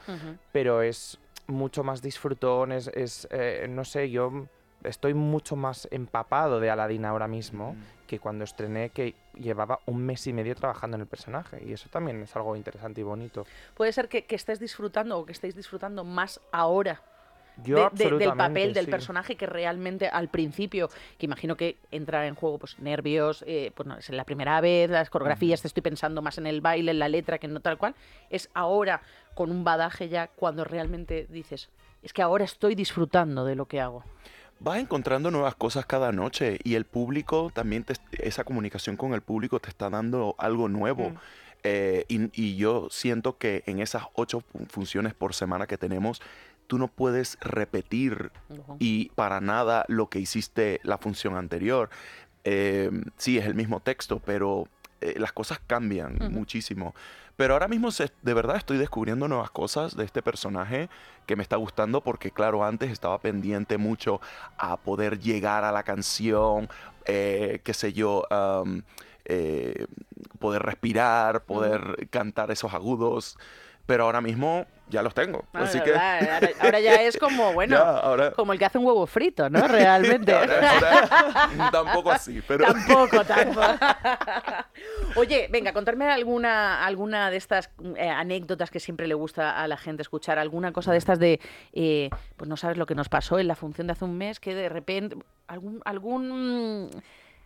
pero 0.52 0.82
es 0.82 1.18
mucho 1.46 1.84
más 1.84 2.02
disfrutón, 2.02 2.72
es, 2.72 2.88
es, 2.88 3.28
eh, 3.30 3.66
no 3.68 3.84
sé, 3.84 4.10
yo 4.10 4.46
estoy 4.84 5.14
mucho 5.14 5.56
más 5.56 5.88
empapado 5.90 6.60
de 6.60 6.70
Aladdin 6.70 7.04
ahora 7.04 7.28
mismo 7.28 7.76
que 8.12 8.18
cuando 8.18 8.44
estrené 8.44 8.90
que 8.90 9.14
llevaba 9.32 9.78
un 9.86 10.04
mes 10.04 10.26
y 10.26 10.34
medio 10.34 10.54
trabajando 10.54 10.96
en 10.96 11.00
el 11.00 11.06
personaje 11.06 11.62
y 11.66 11.72
eso 11.72 11.88
también 11.88 12.20
es 12.22 12.36
algo 12.36 12.54
interesante 12.56 13.00
y 13.00 13.04
bonito. 13.04 13.46
Puede 13.74 13.90
ser 13.90 14.10
que, 14.10 14.26
que 14.26 14.34
estés 14.34 14.60
disfrutando 14.60 15.18
o 15.18 15.24
que 15.24 15.32
estéis 15.32 15.56
disfrutando 15.56 16.04
más 16.04 16.38
ahora 16.52 17.00
Yo 17.64 17.88
de- 17.90 18.04
de- 18.04 18.18
del 18.18 18.34
papel 18.34 18.74
del 18.74 18.84
sí. 18.84 18.90
personaje 18.90 19.36
que 19.36 19.46
realmente 19.46 20.08
al 20.08 20.28
principio, 20.28 20.90
que 21.16 21.24
imagino 21.24 21.56
que 21.56 21.78
entra 21.90 22.26
en 22.26 22.34
juego 22.34 22.58
pues 22.58 22.78
nervios, 22.80 23.44
eh, 23.46 23.72
pues 23.74 23.86
no, 23.86 23.96
es 23.96 24.10
la 24.10 24.24
primera 24.24 24.60
vez, 24.60 24.90
las 24.90 25.08
coreografías, 25.08 25.62
te 25.62 25.68
estoy 25.68 25.82
pensando 25.82 26.20
más 26.20 26.36
en 26.36 26.46
el 26.46 26.60
baile, 26.60 26.90
en 26.90 26.98
la 26.98 27.08
letra, 27.08 27.38
que 27.38 27.48
no 27.48 27.60
tal 27.60 27.78
cual, 27.78 27.94
es 28.28 28.50
ahora 28.52 29.00
con 29.32 29.50
un 29.50 29.64
badaje 29.64 30.10
ya 30.10 30.26
cuando 30.26 30.64
realmente 30.64 31.26
dices, 31.30 31.70
es 32.02 32.12
que 32.12 32.20
ahora 32.20 32.44
estoy 32.44 32.74
disfrutando 32.74 33.46
de 33.46 33.54
lo 33.54 33.64
que 33.64 33.80
hago. 33.80 34.04
Vas 34.62 34.78
encontrando 34.78 35.30
nuevas 35.30 35.54
cosas 35.56 35.86
cada 35.86 36.12
noche 36.12 36.58
y 36.62 36.74
el 36.74 36.84
público 36.84 37.50
también, 37.52 37.82
te- 37.84 37.94
esa 38.12 38.44
comunicación 38.44 38.96
con 38.96 39.12
el 39.12 39.20
público 39.20 39.58
te 39.60 39.68
está 39.68 39.90
dando 39.90 40.34
algo 40.38 40.68
nuevo. 40.68 41.10
Mm. 41.10 41.14
Eh, 41.64 42.04
y, 42.08 42.30
y 42.40 42.56
yo 42.56 42.88
siento 42.90 43.38
que 43.38 43.62
en 43.66 43.80
esas 43.80 44.04
ocho 44.14 44.40
fu- 44.40 44.66
funciones 44.66 45.14
por 45.14 45.34
semana 45.34 45.66
que 45.66 45.78
tenemos, 45.78 46.20
tú 46.66 46.78
no 46.78 46.88
puedes 46.88 47.38
repetir 47.40 48.30
y 48.78 49.10
para 49.14 49.40
nada 49.40 49.84
lo 49.88 50.08
que 50.08 50.18
hiciste 50.20 50.80
la 50.84 50.98
función 50.98 51.36
anterior. 51.36 51.90
Eh, 52.44 52.90
sí, 53.16 53.38
es 53.38 53.46
el 53.46 53.54
mismo 53.54 53.80
texto, 53.80 54.20
pero 54.24 54.66
eh, 55.00 55.14
las 55.18 55.32
cosas 55.32 55.60
cambian 55.66 56.18
muchísimo. 56.32 56.94
Pero 57.36 57.54
ahora 57.54 57.68
mismo 57.68 57.90
se- 57.90 58.10
de 58.22 58.34
verdad 58.34 58.56
estoy 58.56 58.78
descubriendo 58.78 59.26
nuevas 59.28 59.50
cosas 59.50 59.96
de 59.96 60.04
este 60.04 60.22
personaje 60.22 60.88
que 61.26 61.36
me 61.36 61.42
está 61.42 61.56
gustando 61.56 62.00
porque 62.02 62.30
claro, 62.30 62.64
antes 62.64 62.90
estaba 62.90 63.18
pendiente 63.20 63.78
mucho 63.78 64.20
a 64.58 64.76
poder 64.76 65.18
llegar 65.18 65.64
a 65.64 65.72
la 65.72 65.82
canción, 65.82 66.68
eh, 67.06 67.60
qué 67.64 67.74
sé 67.74 67.92
yo, 67.92 68.24
eh, 69.24 69.86
poder 70.38 70.62
respirar, 70.62 71.44
poder 71.44 72.08
cantar 72.10 72.50
esos 72.50 72.74
agudos. 72.74 73.36
Pero 73.86 74.04
ahora 74.04 74.20
mismo 74.20 74.64
ya 74.88 75.02
los 75.02 75.14
tengo. 75.14 75.44
Ah, 75.52 75.62
Así 75.62 75.80
que... 75.80 75.90
ahora, 75.94 76.50
ahora- 76.60 76.80
ya 76.80 77.02
es 77.02 77.16
como, 77.16 77.52
bueno, 77.54 77.76
ya, 77.76 77.82
ahora, 77.98 78.30
como 78.32 78.52
el 78.52 78.58
que 78.58 78.64
hace 78.66 78.78
un 78.78 78.84
huevo 78.84 79.06
frito, 79.06 79.48
¿no? 79.50 79.66
Realmente. 79.66 80.32
ahora- 80.34 81.48
tampoco 81.72 82.10
así, 82.12 82.42
pero... 82.46 82.66
Tampoco, 82.66 83.24
tampoco. 83.24 83.66
Oye, 85.16 85.48
venga, 85.50 85.72
contarme 85.72 86.10
alguna, 86.10 86.84
alguna 86.84 87.30
de 87.30 87.36
estas 87.38 87.70
eh, 87.96 88.08
anécdotas 88.08 88.70
que 88.70 88.80
siempre 88.80 89.06
le 89.06 89.14
gusta 89.14 89.60
a 89.62 89.66
la 89.68 89.76
gente 89.76 90.02
escuchar, 90.02 90.38
alguna 90.38 90.72
cosa 90.72 90.92
de 90.92 90.98
estas 90.98 91.18
de, 91.18 91.40
eh, 91.72 92.10
pues 92.36 92.48
no 92.48 92.56
sabes 92.56 92.76
lo 92.76 92.86
que 92.86 92.94
nos 92.94 93.08
pasó 93.08 93.38
en 93.38 93.48
la 93.48 93.56
función 93.56 93.86
de 93.86 93.92
hace 93.94 94.04
un 94.04 94.16
mes, 94.16 94.40
que 94.40 94.54
de 94.54 94.68
repente, 94.68 95.16
algún, 95.48 95.80
algún, 95.84 96.90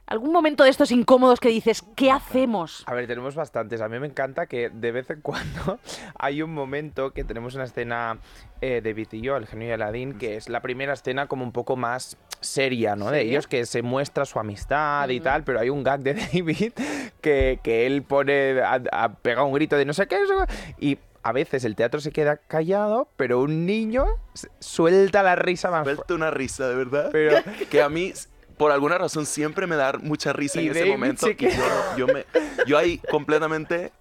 ¿Algún 0.09 0.31
momento 0.33 0.63
de 0.63 0.71
estos 0.71 0.93
incómodos 0.93 1.41
que 1.41 1.49
dices, 1.49 1.83
¿qué 1.97 2.13
hacemos? 2.13 2.85
A 2.87 2.95
ver, 2.95 3.07
tenemos 3.09 3.35
bastantes. 3.35 3.81
A 3.81 3.89
mí 3.89 3.99
me 3.99 4.07
encanta 4.07 4.47
que 4.47 4.71
de 4.71 4.93
vez 4.93 5.11
en 5.11 5.21
cuando 5.23 5.81
hay 6.19 6.43
un 6.43 6.55
momento 6.55 7.13
que 7.13 7.25
tenemos 7.25 7.55
una 7.57 7.65
escena 7.65 8.19
eh, 8.61 8.81
de 8.81 8.93
David 8.93 9.09
y 9.13 9.21
yo, 9.21 9.37
el 9.37 9.47
genio 9.47 9.67
de 9.69 9.75
Aladdin, 9.75 10.17
que 10.17 10.37
es 10.37 10.49
la 10.49 10.61
primera 10.61 10.93
escena 10.93 11.27
como 11.27 11.43
un 11.43 11.51
poco 11.53 11.75
más 11.77 12.17
seria, 12.41 12.95
¿no? 12.95 13.11
De 13.11 13.23
ellos, 13.23 13.49
que 13.49 13.67
se 13.67 13.83
muestra 13.83 14.25
su 14.27 14.39
amistad 14.39 15.09
y 15.09 15.19
tal, 15.21 15.43
pero 15.43 15.59
hay 15.59 15.71
un 15.71 15.83
gag 15.83 16.01
de 16.01 16.15
David 16.33 16.73
que, 17.21 17.59
que 17.65 17.87
él 17.87 18.03
pone, 18.05 18.61
a, 18.61 18.81
a- 18.93 19.13
pega 19.15 19.43
un 19.43 19.53
grito 19.55 19.77
de 19.77 19.85
no 19.87 19.93
sé 19.93 20.07
qué, 20.07 20.23
eso, 20.23 20.47
y 20.79 20.99
a 21.25 21.33
veces 21.33 21.65
el 21.65 21.75
teatro 21.75 21.99
se 22.01 22.13
queda 22.13 22.37
callado, 22.37 23.09
pero 23.17 23.41
un 23.41 23.67
niño 23.67 24.07
suelta 24.61 25.25
la 25.25 25.35
risa 25.35 25.71
más 25.73 25.83
fuerte. 25.83 25.97
Suelta 26.07 26.15
una 26.15 26.31
risa, 26.31 26.69
de 26.69 26.75
verdad. 26.77 27.09
Pero 27.11 27.39
que 27.69 27.83
a 27.83 27.89
mí, 27.89 28.13
por 28.57 28.73
alguna 28.73 28.99
razón, 28.99 29.27
siempre 29.27 29.67
me 29.67 29.77
da 29.77 29.93
mucha 30.03 30.33
risa 30.33 30.61
Y 30.61 30.67
en 30.69 30.77
ese 30.77 30.85
momento. 30.87 31.29
y 31.31 31.37
yo, 31.37 31.49
yo, 31.97 32.07
me, 32.07 32.25
yo 32.67 32.79
ahí 32.79 32.99
completamente... 33.11 33.93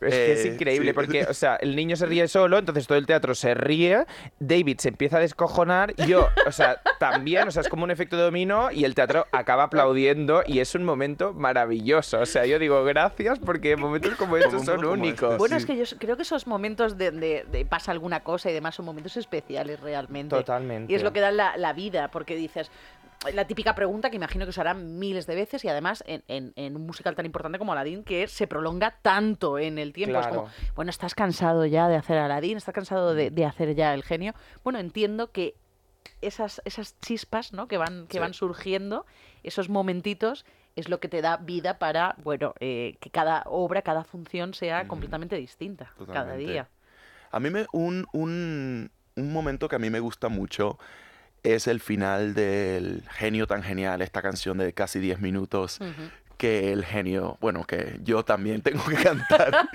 Es 0.00 0.14
que 0.14 0.32
es 0.34 0.44
Eh, 0.44 0.48
increíble 0.54 0.90
sí. 0.90 0.94
porque, 0.94 1.24
o 1.24 1.34
sea, 1.34 1.56
el 1.56 1.74
niño 1.74 1.96
se 1.96 2.06
ríe 2.06 2.28
solo, 2.28 2.56
entonces 2.58 2.86
todo 2.86 2.96
el 2.98 3.04
teatro 3.04 3.34
se 3.34 3.54
ríe, 3.54 4.04
David 4.38 4.78
se 4.78 4.90
empieza 4.90 5.16
a 5.16 5.20
descojonar, 5.20 5.92
yo, 6.06 6.28
o 6.46 6.52
sea, 6.52 6.80
también, 7.00 7.48
o 7.48 7.50
sea, 7.50 7.62
es 7.62 7.68
como 7.68 7.82
un 7.82 7.90
efecto 7.90 8.16
dominó 8.16 8.70
y 8.70 8.84
el 8.84 8.94
teatro 8.94 9.26
acaba 9.32 9.64
aplaudiendo 9.64 10.44
y 10.46 10.60
es 10.60 10.76
un 10.76 10.84
momento 10.84 11.32
maravilloso. 11.34 12.20
O 12.20 12.26
sea, 12.26 12.46
yo 12.46 12.60
digo 12.60 12.84
gracias 12.84 13.40
porque 13.40 13.76
momentos 13.76 14.14
como 14.14 14.36
estos 14.36 14.52
Como- 14.52 14.64
son 14.66 14.76
como 14.82 14.92
únicos. 14.92 15.14
estos. 15.32 15.38
Bueno, 15.38 15.56
sí. 15.56 15.62
es 15.62 15.66
que 15.66 15.76
yo 15.76 15.98
creo 15.98 16.14
que 16.14 16.22
esos 16.22 16.46
momentos 16.46 16.96
de, 16.96 17.10
de- 17.10 17.44
de 17.50 17.64
pasa 17.66 17.90
alguna 17.90 18.20
cosa 18.20 18.50
y 18.50 18.52
demás 18.52 18.76
son 18.76 18.86
momentos 18.86 19.16
especiales 19.16 19.80
realmente. 19.80 20.36
Totalmente. 20.36 20.92
Y 20.92 20.94
es 20.94 21.02
lo 21.02 21.12
que 21.12 21.18
da 21.18 21.32
la, 21.32 21.56
la 21.56 21.72
vida, 21.72 22.06
porque 22.12 22.36
dices, 22.36 22.70
la 23.34 23.46
típica 23.46 23.74
pregunta 23.74 24.10
que 24.10 24.16
imagino 24.16 24.44
que 24.44 24.50
os 24.50 24.58
harán 24.58 24.98
miles 24.98 25.26
de 25.26 25.34
veces 25.34 25.64
y 25.64 25.68
además 25.68 26.04
en, 26.06 26.22
en- 26.28 26.52
en 26.56 26.76
un 26.76 26.86
musical 26.86 27.14
tan 27.16 27.26
importante 27.26 27.58
como 27.58 27.72
Aladdin 27.72 28.04
que 28.04 28.28
se 28.28 28.46
prolonga 28.46 28.98
tanto 29.02 29.58
en 29.58 29.78
el 29.78 29.92
tiempo. 29.92 30.20
Es 30.20 30.26
como, 30.28 30.48
bueno, 30.76 30.90
¿estás 30.90 31.14
cansado 31.14 31.66
ya 31.66 31.88
de 31.88 31.96
hacer 31.96 32.18
Aladdin? 32.18 32.56
¿Estás 32.56 32.74
cansado 32.74 33.14
de, 33.14 33.30
de 33.30 33.44
hacer 33.44 33.74
ya 33.74 33.92
el 33.94 34.04
genio? 34.04 34.34
Bueno, 34.62 34.78
entiendo 34.78 35.32
que 35.32 35.56
esas, 36.20 36.62
esas 36.64 36.98
chispas 37.00 37.52
¿no? 37.52 37.66
que, 37.68 37.76
van, 37.76 38.06
que 38.06 38.14
Sí. 38.14 38.18
van 38.20 38.34
surgiendo, 38.34 39.04
esos 39.42 39.68
momentitos, 39.68 40.44
es 40.76 40.88
lo 40.88 41.00
que 41.00 41.08
te 41.08 41.20
da 41.20 41.38
vida 41.38 41.78
para, 41.80 42.14
bueno, 42.22 42.54
eh, 42.60 42.96
que 43.00 43.10
cada 43.10 43.42
obra, 43.46 43.82
cada 43.82 44.04
función 44.04 44.54
sea 44.54 44.86
completamente 44.86 45.34
distinta 45.36 45.92
cada 46.12 46.36
día. 46.36 46.68
A 47.32 47.40
mí 47.40 47.50
me, 47.50 47.66
un, 47.72 48.06
un, 48.12 48.90
un 49.16 49.32
momento 49.32 49.68
que 49.68 49.74
a 49.76 49.78
mí 49.80 49.90
me 49.90 50.00
gusta 50.00 50.28
mucho 50.28 50.78
es 51.42 51.66
el 51.66 51.80
final 51.80 52.34
del 52.34 53.02
Genio 53.10 53.46
tan 53.46 53.62
genial, 53.62 54.02
esta 54.02 54.22
canción 54.22 54.58
de 54.58 54.72
casi 54.72 54.98
10 55.00 55.20
minutos, 55.20 55.80
que 56.38 56.72
el 56.72 56.84
genio, 56.84 57.36
bueno, 57.40 57.64
que 57.64 57.98
yo 58.04 58.24
también 58.24 58.62
tengo 58.62 58.84
que 58.86 58.94
cantar. 58.94 59.68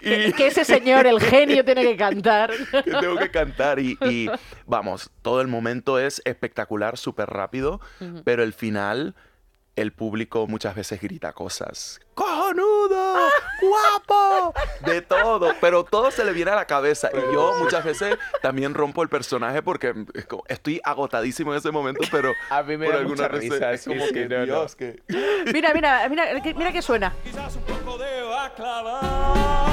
Que, 0.00 0.26
y 0.28 0.32
que 0.32 0.48
ese 0.48 0.64
señor, 0.64 1.06
el 1.06 1.20
genio, 1.20 1.64
tiene 1.64 1.82
que 1.82 1.96
cantar. 1.96 2.50
que 2.84 2.90
tengo 2.90 3.16
que 3.16 3.30
cantar 3.30 3.78
y, 3.78 3.96
y, 4.02 4.28
vamos, 4.66 5.10
todo 5.22 5.40
el 5.40 5.46
momento 5.46 5.98
es 5.98 6.20
espectacular, 6.24 6.98
súper 6.98 7.30
rápido, 7.30 7.80
pero 8.24 8.42
el 8.42 8.52
final, 8.52 9.14
el 9.76 9.92
público 9.92 10.46
muchas 10.48 10.74
veces 10.74 11.00
grita 11.00 11.32
cosas. 11.32 12.00
¡Cojonudo! 12.14 13.28
¡Guapo! 13.60 14.54
De 14.86 15.02
todo, 15.02 15.52
pero 15.60 15.84
todo 15.84 16.10
se 16.10 16.24
le 16.24 16.32
viene 16.32 16.50
a 16.50 16.54
la 16.56 16.64
cabeza. 16.66 17.10
Y 17.12 17.32
yo 17.34 17.52
muchas 17.58 17.84
veces 17.84 18.16
también 18.42 18.74
rompo 18.74 19.02
el 19.02 19.08
personaje 19.08 19.62
porque 19.62 19.94
es 20.14 20.26
como- 20.26 20.44
estoy 20.48 20.80
agotadísimo 20.84 21.52
en 21.52 21.58
ese 21.58 21.70
momento, 21.70 22.02
pero 22.10 22.32
A 22.50 22.62
mí 22.62 22.76
me 22.76 22.86
por 22.86 22.94
da 22.94 23.00
alguna 23.00 23.16
mucha 23.22 23.28
razón 23.28 23.50
risa, 23.50 23.72
es 23.72 23.84
como 23.84 24.06
sí, 24.06 24.12
que, 24.12 24.28
no, 24.28 24.38
no. 24.38 24.44
Dios, 24.44 24.76
que... 24.76 25.02
Mira, 25.52 25.72
mira, 25.74 26.08
mira, 26.08 26.40
que- 26.42 26.54
mira 26.54 26.72
que 26.72 26.82
suena. 26.82 27.12
Quizás 27.24 27.56
un 27.56 27.62
poco 27.62 27.98
de 27.98 28.22
baklava. 28.22 29.66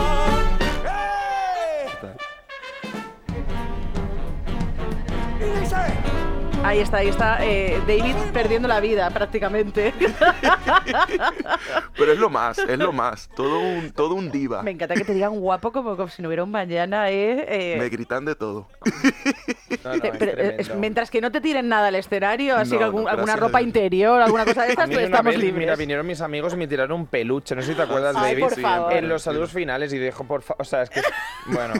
Ahí 6.68 6.80
está, 6.80 6.98
ahí 6.98 7.08
está 7.08 7.46
eh, 7.46 7.82
David 7.88 8.14
perdiendo 8.34 8.68
la 8.68 8.82
vida 8.82 9.10
prácticamente. 9.10 9.94
Pero 11.98 12.12
es 12.12 12.20
lo 12.20 12.30
más, 12.30 12.58
es 12.58 12.78
lo 12.78 12.92
más. 12.92 13.30
Todo 13.34 13.62
un, 13.62 13.94
todo 13.94 14.16
un 14.16 14.30
diva. 14.30 14.64
Me 14.64 14.72
encanta 14.72 14.96
que 14.96 15.06
te 15.06 15.14
digan 15.14 15.40
guapo 15.40 15.72
como, 15.72 15.96
como 15.96 16.10
si 16.10 16.22
no 16.22 16.28
hubiera 16.28 16.44
un 16.44 16.52
mañana, 16.52 17.10
¿eh? 17.10 17.46
Eh, 17.48 17.78
Me 17.80 17.88
gritan 17.88 18.26
de 18.26 18.36
todo. 18.36 18.68
No, 19.88 19.96
no, 19.96 20.02
te- 20.02 20.08
es 20.10 20.18
pero, 20.18 20.32
eh, 20.42 20.56
es- 20.60 20.76
mientras 20.76 21.10
que 21.12 21.22
no 21.22 21.32
te 21.32 21.42
tiren 21.42 21.68
nada 21.70 21.88
al 21.88 21.96
escenario, 21.96 22.56
así 22.56 22.74
No, 22.74 22.78
que 22.80 22.84
algún- 22.84 23.08
alguna 23.08 23.36
ropa 23.36 23.62
interior, 23.62 24.22
alguna 24.22 24.46
cosa 24.46 24.64
de 24.64 24.70
estas, 24.72 24.90
pues 24.90 25.00
estamos 25.06 25.34
vez, 25.34 25.42
libres. 25.44 25.60
Mira, 25.60 25.76
vinieron 25.76 26.06
mis 26.06 26.22
amigos 26.22 26.54
y 26.54 26.58
me 26.58 26.68
tiraron 26.68 26.92
un 27.00 27.08
peluche, 27.08 27.56
no 27.56 27.62
sé 27.62 27.70
si 27.70 27.76
te 27.76 27.82
acuerdas, 27.84 28.16
Ay, 28.18 28.36
David. 28.36 28.54
sí. 28.56 28.64
En 28.92 29.10
los 29.10 29.22
saludos 29.24 29.52
finales 29.52 29.92
y 29.94 30.00
dijo, 30.00 30.24
por 30.26 30.42
favor, 30.42 30.62
o 30.62 30.66
sea, 30.66 30.82
es 30.84 30.90
que, 30.90 31.02
bueno, 31.48 31.74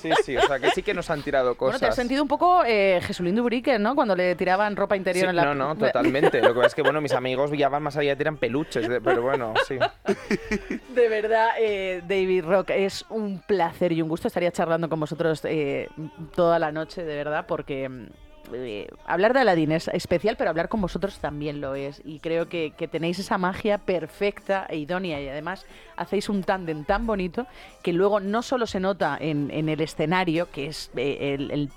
sí, 0.00 0.10
sí, 0.24 0.36
o 0.36 0.42
sea, 0.42 0.58
que 0.58 0.70
sí 0.70 0.82
que 0.82 0.94
nos 0.94 1.10
han 1.10 1.22
tirado 1.22 1.54
Bueno, 1.54 1.58
cosas. 1.58 1.80
te 1.80 1.86
has 1.86 1.94
sentido 1.96 2.22
un 2.22 2.28
poco 2.28 2.62
eh, 2.66 3.00
Jesulín 3.02 3.34
Dubrique, 3.36 3.78
¿no? 3.78 3.94
Cuando 3.94 4.14
le 4.16 4.34
tiraban 4.34 4.76
ropa 4.76 4.96
interior 4.96 5.26
Sí, 5.26 5.30
en 5.30 5.36
la... 5.36 5.44
no, 5.44 5.54
no, 5.54 5.76
totalmente. 5.78 6.40
Lo 6.40 6.48
que 6.48 6.54
pasa 6.54 6.66
es 6.68 6.74
que, 6.74 6.82
bueno, 6.82 7.00
mis 7.00 7.12
amigos 7.12 7.50
ya 7.56 7.68
van 7.68 7.82
más 7.82 7.96
allá, 7.96 8.16
tiran 8.16 8.36
peluches, 8.36 8.88
de- 8.88 9.00
pero 9.00 9.22
bueno, 9.22 9.54
sí. 9.66 9.78
De 10.94 11.08
verdad, 11.08 11.48
eh, 11.58 12.02
David 12.06 12.44
Rock, 12.44 12.70
es 12.70 13.04
un 13.10 13.40
placer 13.46 13.92
y 13.92 14.02
un 14.02 14.08
gusto. 14.08 14.28
Estaría 14.28 14.50
charlando 14.52 14.88
con 14.88 15.00
vosotros 15.00 15.40
eh, 15.44 15.88
toda 16.34 16.58
la 16.58 16.72
noche, 16.72 17.04
de 17.04 17.16
verdad, 17.16 17.46
porque 17.50 17.88
mm, 17.88 18.06
eh, 18.52 18.86
hablar 19.06 19.34
de 19.34 19.40
Aladdin 19.40 19.72
es 19.72 19.88
especial, 19.88 20.36
pero 20.36 20.50
hablar 20.50 20.68
con 20.68 20.80
vosotros 20.80 21.18
también 21.18 21.60
lo 21.60 21.74
es. 21.74 22.00
Y 22.04 22.20
creo 22.20 22.48
que, 22.48 22.72
que 22.78 22.86
tenéis 22.86 23.18
esa 23.18 23.38
magia 23.38 23.78
perfecta 23.78 24.66
e 24.68 24.76
idónea 24.76 25.20
y 25.20 25.28
además 25.28 25.66
hacéis 26.00 26.28
un 26.28 26.42
tándem 26.42 26.84
tan 26.84 27.06
bonito 27.06 27.46
que 27.82 27.92
luego 27.92 28.20
no 28.20 28.42
solo 28.42 28.66
se 28.66 28.80
nota 28.80 29.16
en, 29.20 29.50
en 29.52 29.68
el 29.68 29.80
escenario, 29.80 30.50
que 30.50 30.66
es 30.66 30.90
eh, 30.96 31.34
el, 31.34 31.50
el 31.50 31.70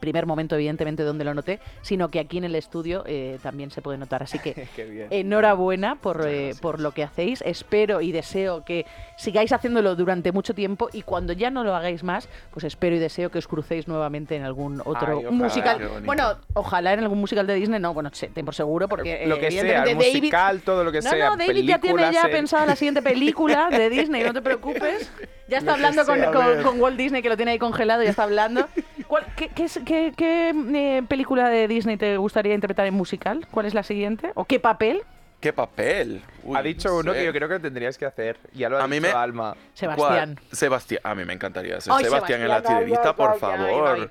primer 0.00 0.26
momento, 0.26 0.54
evidentemente, 0.54 1.02
donde 1.02 1.24
lo 1.24 1.34
noté, 1.34 1.60
sino 1.82 2.10
que 2.10 2.20
aquí 2.20 2.38
en 2.38 2.44
el 2.44 2.54
estudio 2.54 3.02
eh, 3.06 3.38
también 3.42 3.70
se 3.70 3.82
puede 3.82 3.98
notar. 3.98 4.22
Así 4.22 4.38
que 4.38 4.68
enhorabuena 5.10 5.96
por, 5.96 6.26
eh, 6.26 6.54
por 6.60 6.80
lo 6.80 6.92
que 6.92 7.02
hacéis. 7.02 7.42
Espero 7.46 8.00
y 8.00 8.12
deseo 8.12 8.64
que 8.64 8.86
sigáis 9.16 9.52
haciéndolo 9.52 9.96
durante 9.96 10.32
mucho 10.32 10.54
tiempo 10.54 10.88
y 10.92 11.02
cuando 11.02 11.32
ya 11.32 11.50
no 11.50 11.64
lo 11.64 11.74
hagáis 11.74 12.02
más, 12.02 12.28
pues 12.52 12.64
espero 12.64 12.96
y 12.96 12.98
deseo 12.98 13.30
que 13.30 13.38
os 13.38 13.48
crucéis 13.48 13.88
nuevamente 13.88 14.36
en 14.36 14.44
algún 14.44 14.80
otro 14.84 15.08
Ay, 15.18 15.24
ojalá. 15.24 15.30
musical. 15.30 15.90
Bueno, 16.04 16.36
ojalá 16.54 16.92
en 16.92 17.00
algún 17.00 17.18
musical 17.18 17.46
de 17.46 17.54
Disney, 17.54 17.80
no, 17.80 17.94
bueno, 17.94 18.10
ten 18.10 18.44
por 18.44 18.54
seguro, 18.54 18.88
porque 18.88 19.26
lo 19.26 19.36
eh, 19.36 19.40
que 19.40 19.50
sea, 19.50 19.60
evidentemente 19.60 19.90
el 19.90 19.98
David- 20.12 20.20
musical, 20.20 20.60
todo 20.62 20.84
lo 20.84 20.92
que 20.92 21.00
no, 21.00 21.10
sea. 21.10 21.30
no, 21.30 21.36
David 21.36 21.64
ya 21.64 21.78
tiene 21.78 22.12
ya 22.12 22.22
eh, 22.26 22.30
pensado 22.30 22.66
la 22.66 22.76
siguiente 22.76 23.02
película 23.10 23.68
de 23.70 23.90
Disney, 23.90 24.22
no 24.22 24.32
te 24.32 24.42
preocupes. 24.42 25.10
Ya 25.48 25.58
está 25.58 25.72
que 25.72 25.84
hablando 25.84 26.04
con, 26.06 26.22
con- 26.32 26.62
con 26.62 26.80
Walt 26.80 26.96
Disney, 26.96 27.22
que 27.22 27.28
lo 27.28 27.36
tiene 27.36 27.52
ahí 27.52 27.58
congelado, 27.58 28.02
ya 28.02 28.10
está 28.10 28.22
hablando. 28.24 28.68
¿Cuál- 29.08 29.26
¿Qué, 29.36 29.48
qué 29.48 29.66
qué- 29.84 30.12
qué, 30.16 30.54
eh, 30.74 31.02
película 31.08 31.48
de 31.48 31.66
Disney 31.68 31.96
te 31.96 32.16
gustaría 32.16 32.54
interpretar 32.54 32.86
en 32.86 32.94
musical? 32.94 33.46
¿Cuál 33.50 33.66
es 33.66 33.74
la 33.74 33.82
siguiente? 33.82 34.30
¿O 34.34 34.44
qué 34.44 34.60
papel? 34.60 35.02
¡Qué 35.40 35.52
papel! 35.54 36.20
Uy, 36.44 36.56
Ha 36.56 36.62
dicho 36.62 36.88
no 36.90 36.96
uno 36.98 37.12
sé. 37.12 37.20
que 37.20 37.24
yo 37.24 37.32
creo 37.32 37.48
que 37.48 37.58
tendrías 37.58 37.96
que 37.96 38.04
hacer. 38.04 38.36
Ya 38.52 38.68
lo 38.68 38.78
ha 38.78 38.84
A 38.84 38.86
mí 38.86 38.98
dicho 39.00 39.08
me- 39.08 39.18
Alma. 39.18 39.56
Sebastián. 39.74 40.38
¿Cuál? 40.38 40.56
Sebastián. 40.56 41.00
A 41.02 41.14
mí 41.14 41.24
me 41.24 41.32
encantaría 41.32 41.80
ser 41.80 41.94
Ay, 41.96 42.04
Sebastián, 42.04 42.42
en 42.42 42.48
la 42.48 42.60
Sebastián, 42.62 43.14
por 43.16 43.38
favor. 43.38 43.88
ay, 43.96 44.00
ay. 44.02 44.10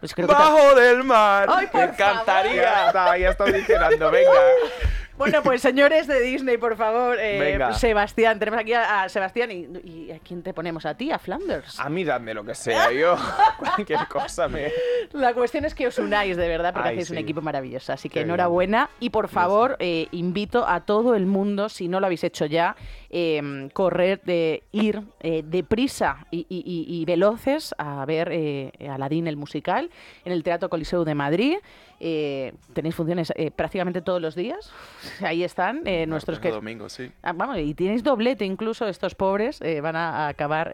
Pues 0.00 0.14
creo 0.14 0.28
que 0.28 0.32
¡Bajo 0.34 0.74
del 0.76 1.02
mar! 1.02 1.48
Ay, 1.50 1.66
por 1.66 1.80
me 1.80 1.86
encantaría. 1.92 2.62
Ya 2.62 2.86
está, 2.86 3.18
ya 3.18 3.30
está 3.30 3.44
audicionando, 3.44 4.10
venga. 4.12 4.30
Bueno, 5.18 5.42
pues 5.42 5.60
señores 5.60 6.06
de 6.06 6.20
Disney, 6.20 6.56
por 6.58 6.76
favor, 6.76 7.16
eh. 7.20 7.58
Sebastián, 7.74 8.38
tenemos 8.38 8.60
aquí 8.60 8.72
a, 8.72 9.02
a 9.02 9.08
Sebastián 9.08 9.50
y, 9.50 9.66
y 9.84 10.10
¿a 10.12 10.18
quién 10.20 10.42
te 10.42 10.54
ponemos? 10.54 10.86
¿A 10.86 10.94
ti? 10.94 11.10
¿A 11.10 11.18
Flanders? 11.18 11.78
A 11.80 11.88
mí 11.88 12.04
dadme 12.04 12.32
lo 12.34 12.44
que 12.44 12.54
sea, 12.54 12.92
yo. 12.92 13.16
Cualquier 13.58 14.06
cosa 14.06 14.48
me. 14.48 14.70
La 15.12 15.34
cuestión 15.34 15.64
es 15.64 15.74
que 15.74 15.86
os 15.88 15.98
unáis 15.98 16.36
de 16.36 16.46
verdad 16.48 16.72
porque 16.72 16.88
Ay, 16.90 16.94
hacéis 16.96 17.10
un 17.10 17.18
equipo 17.18 17.40
maravilloso. 17.40 17.92
Así 17.92 18.08
que 18.08 18.14
Qué 18.14 18.18
bien. 18.20 18.28
enhorabuena 18.28 18.90
y 19.00 19.10
por 19.10 19.28
favor 19.28 19.76
eh, 19.80 20.06
invito 20.12 20.66
a 20.66 20.80
todo 20.80 21.14
el 21.16 21.26
mundo, 21.26 21.68
si 21.68 21.88
no 21.88 21.98
lo 22.00 22.06
habéis 22.06 22.22
hecho 22.24 22.46
ya, 22.46 22.76
eh, 23.10 23.68
correr, 23.72 24.20
de 24.22 24.62
ir 24.72 25.02
eh, 25.20 25.42
deprisa 25.44 26.26
y, 26.30 26.46
y- 26.48 27.04
veloces 27.04 27.74
a 27.78 28.04
ver 28.04 28.28
eh, 28.32 28.72
Aladín 28.90 29.26
el 29.26 29.36
musical 29.36 29.90
en 30.24 30.32
el 30.32 30.42
Teatro 30.42 30.68
Coliseo 30.68 31.04
de 31.04 31.14
Madrid. 31.14 31.56
Eh, 32.00 32.52
tenéis 32.74 32.94
funciones 32.94 33.32
eh, 33.34 33.50
prácticamente 33.50 34.02
todos 34.02 34.20
los 34.22 34.34
días. 34.34 34.70
Ahí 35.22 35.42
están 35.42 35.82
eh, 35.86 36.06
nuestros 36.06 36.38
que 36.38 36.50
domingo, 36.50 36.88
sí. 36.88 37.10
Ah, 37.22 37.32
vamos, 37.32 37.58
y 37.58 37.74
tenéis 37.74 38.02
doblete 38.04 38.44
incluso, 38.44 38.86
estos 38.86 39.14
pobres 39.14 39.60
van 39.82 39.96
a, 39.96 40.26
a 40.26 40.28
acabar 40.28 40.70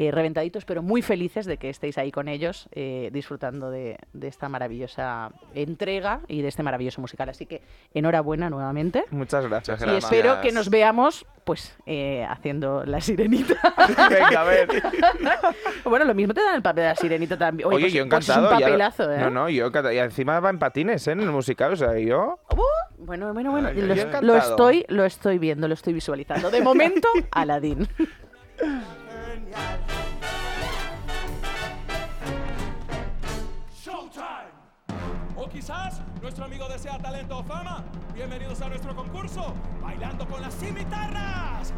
eh, 0.00 0.12
reventaditos, 0.12 0.64
pero 0.64 0.80
muy 0.80 1.02
felices 1.02 1.44
de 1.44 1.56
que 1.56 1.70
estéis 1.70 1.98
ahí 1.98 2.12
con 2.12 2.28
ellos, 2.28 2.68
eh, 2.70 3.10
disfrutando 3.12 3.68
de, 3.68 3.98
de 4.12 4.28
esta 4.28 4.48
maravillosa 4.48 5.32
entrega 5.56 6.20
y 6.28 6.40
de 6.42 6.46
este 6.48 6.62
maravilloso 6.62 7.00
musical. 7.00 7.28
Así 7.30 7.46
que 7.46 7.62
enhorabuena 7.94 8.48
nuevamente. 8.48 9.04
Muchas 9.10 9.44
gracias. 9.46 9.82
Y 9.84 9.96
espero 9.96 10.40
que 10.40 10.52
nos 10.52 10.70
veamos, 10.70 11.26
pues, 11.42 11.76
eh, 11.86 12.24
haciendo 12.30 12.84
la 12.84 13.00
sirenita. 13.00 13.54
Venga, 14.08 14.40
a 14.42 14.44
ver. 14.44 14.68
bueno, 15.84 16.04
lo 16.04 16.14
mismo 16.14 16.32
te 16.32 16.42
dan 16.42 16.54
el 16.54 16.62
papel 16.62 16.82
de 16.84 16.88
la 16.90 16.94
sirenita 16.94 17.36
también. 17.36 17.66
Oye, 17.66 17.76
Oye, 17.76 17.84
pues- 17.86 17.92
yo 17.94 18.08
pues 18.08 18.28
es 18.28 18.28
encantado. 18.28 18.54
un 18.54 18.60
ya 18.60 18.66
lo- 18.66 18.72
papelazo, 18.72 19.12
¿eh? 19.12 19.18
No, 19.18 19.30
no, 19.30 19.48
yo 19.48 19.66
encantado. 19.66 19.92
Y 19.92 19.98
encima 19.98 20.38
va 20.38 20.50
en 20.50 20.60
patines. 20.60 21.08
En 21.08 21.18
el 21.20 21.30
musical, 21.32 21.72
o 21.72 21.76
sea, 21.76 21.98
yo. 21.98 22.38
¡Uh! 22.52 23.04
Bueno, 23.04 23.32
bueno, 23.32 23.50
bueno. 23.50 23.68
Ay, 23.68 23.80
lo, 23.82 23.94
es- 23.94 24.22
lo 24.22 24.36
estoy, 24.36 24.84
lo 24.88 25.04
estoy 25.04 25.38
viendo, 25.38 25.66
lo 25.66 25.74
estoy 25.74 25.92
visualizando. 25.92 26.50
De 26.52 26.60
momento, 26.62 27.08
Aladdin. 27.32 27.88
Showtime. 33.84 34.52
O 35.36 35.48
quizás 35.48 36.00
nuestro 36.20 36.44
amigo 36.44 36.68
desea 36.68 36.98
talento 36.98 37.38
o 37.38 37.42
fama. 37.44 37.84
Bienvenidos 38.14 38.60
a 38.60 38.68
nuestro 38.68 38.94
concurso, 38.94 39.54
bailando 39.80 40.26
con 40.26 40.40
las 40.42 40.54
cimitarras. 40.54 41.72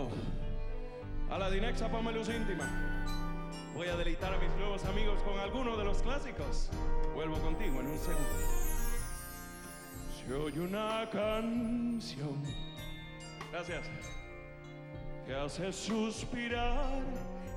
Yo, 0.00 1.34
Aladdin 1.34 1.64
Exa, 1.64 1.88
ponme 1.88 2.12
luz 2.12 2.28
íntima. 2.28 2.64
Voy 3.74 3.88
a 3.88 3.96
deleitar 3.96 4.32
a 4.32 4.38
mis 4.38 4.50
nuevos 4.56 4.84
amigos 4.86 5.20
con 5.22 5.38
alguno 5.38 5.76
de 5.76 5.84
los 5.84 6.02
clásicos. 6.02 6.70
Vuelvo 7.14 7.36
contigo 7.38 7.80
en 7.80 7.86
un 7.88 7.98
segundo. 7.98 8.30
Se 10.16 10.32
oye 10.32 10.60
una 10.60 11.08
canción. 11.10 12.42
Gracias. 13.52 13.90
Que 15.26 15.34
hace 15.34 15.72
suspirar 15.72 17.02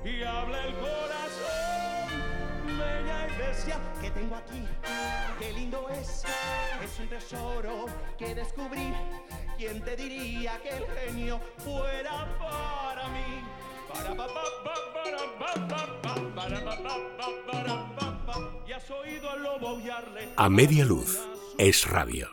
y 0.04 0.22
habla 0.22 0.66
el 0.66 0.74
corazón. 0.74 2.10
Bella 2.78 3.26
bestia 3.38 3.78
que 4.02 4.10
tengo 4.10 4.36
aquí. 4.36 4.66
Qué 5.38 5.52
lindo 5.52 5.88
es. 5.88 6.24
Es 6.82 7.00
un 7.00 7.08
tesoro 7.08 7.86
que 8.18 8.34
descubrí. 8.34 8.92
¿Quién 9.56 9.82
te 9.82 9.96
diría 9.96 10.60
que 10.62 10.70
el 10.70 10.84
genio 10.86 11.40
fuera 11.64 12.26
para 12.38 13.08
mí? 13.08 13.42
A 20.36 20.48
media 20.48 20.84
luz 20.84 21.20
es 21.58 21.86
radio. 21.86 22.22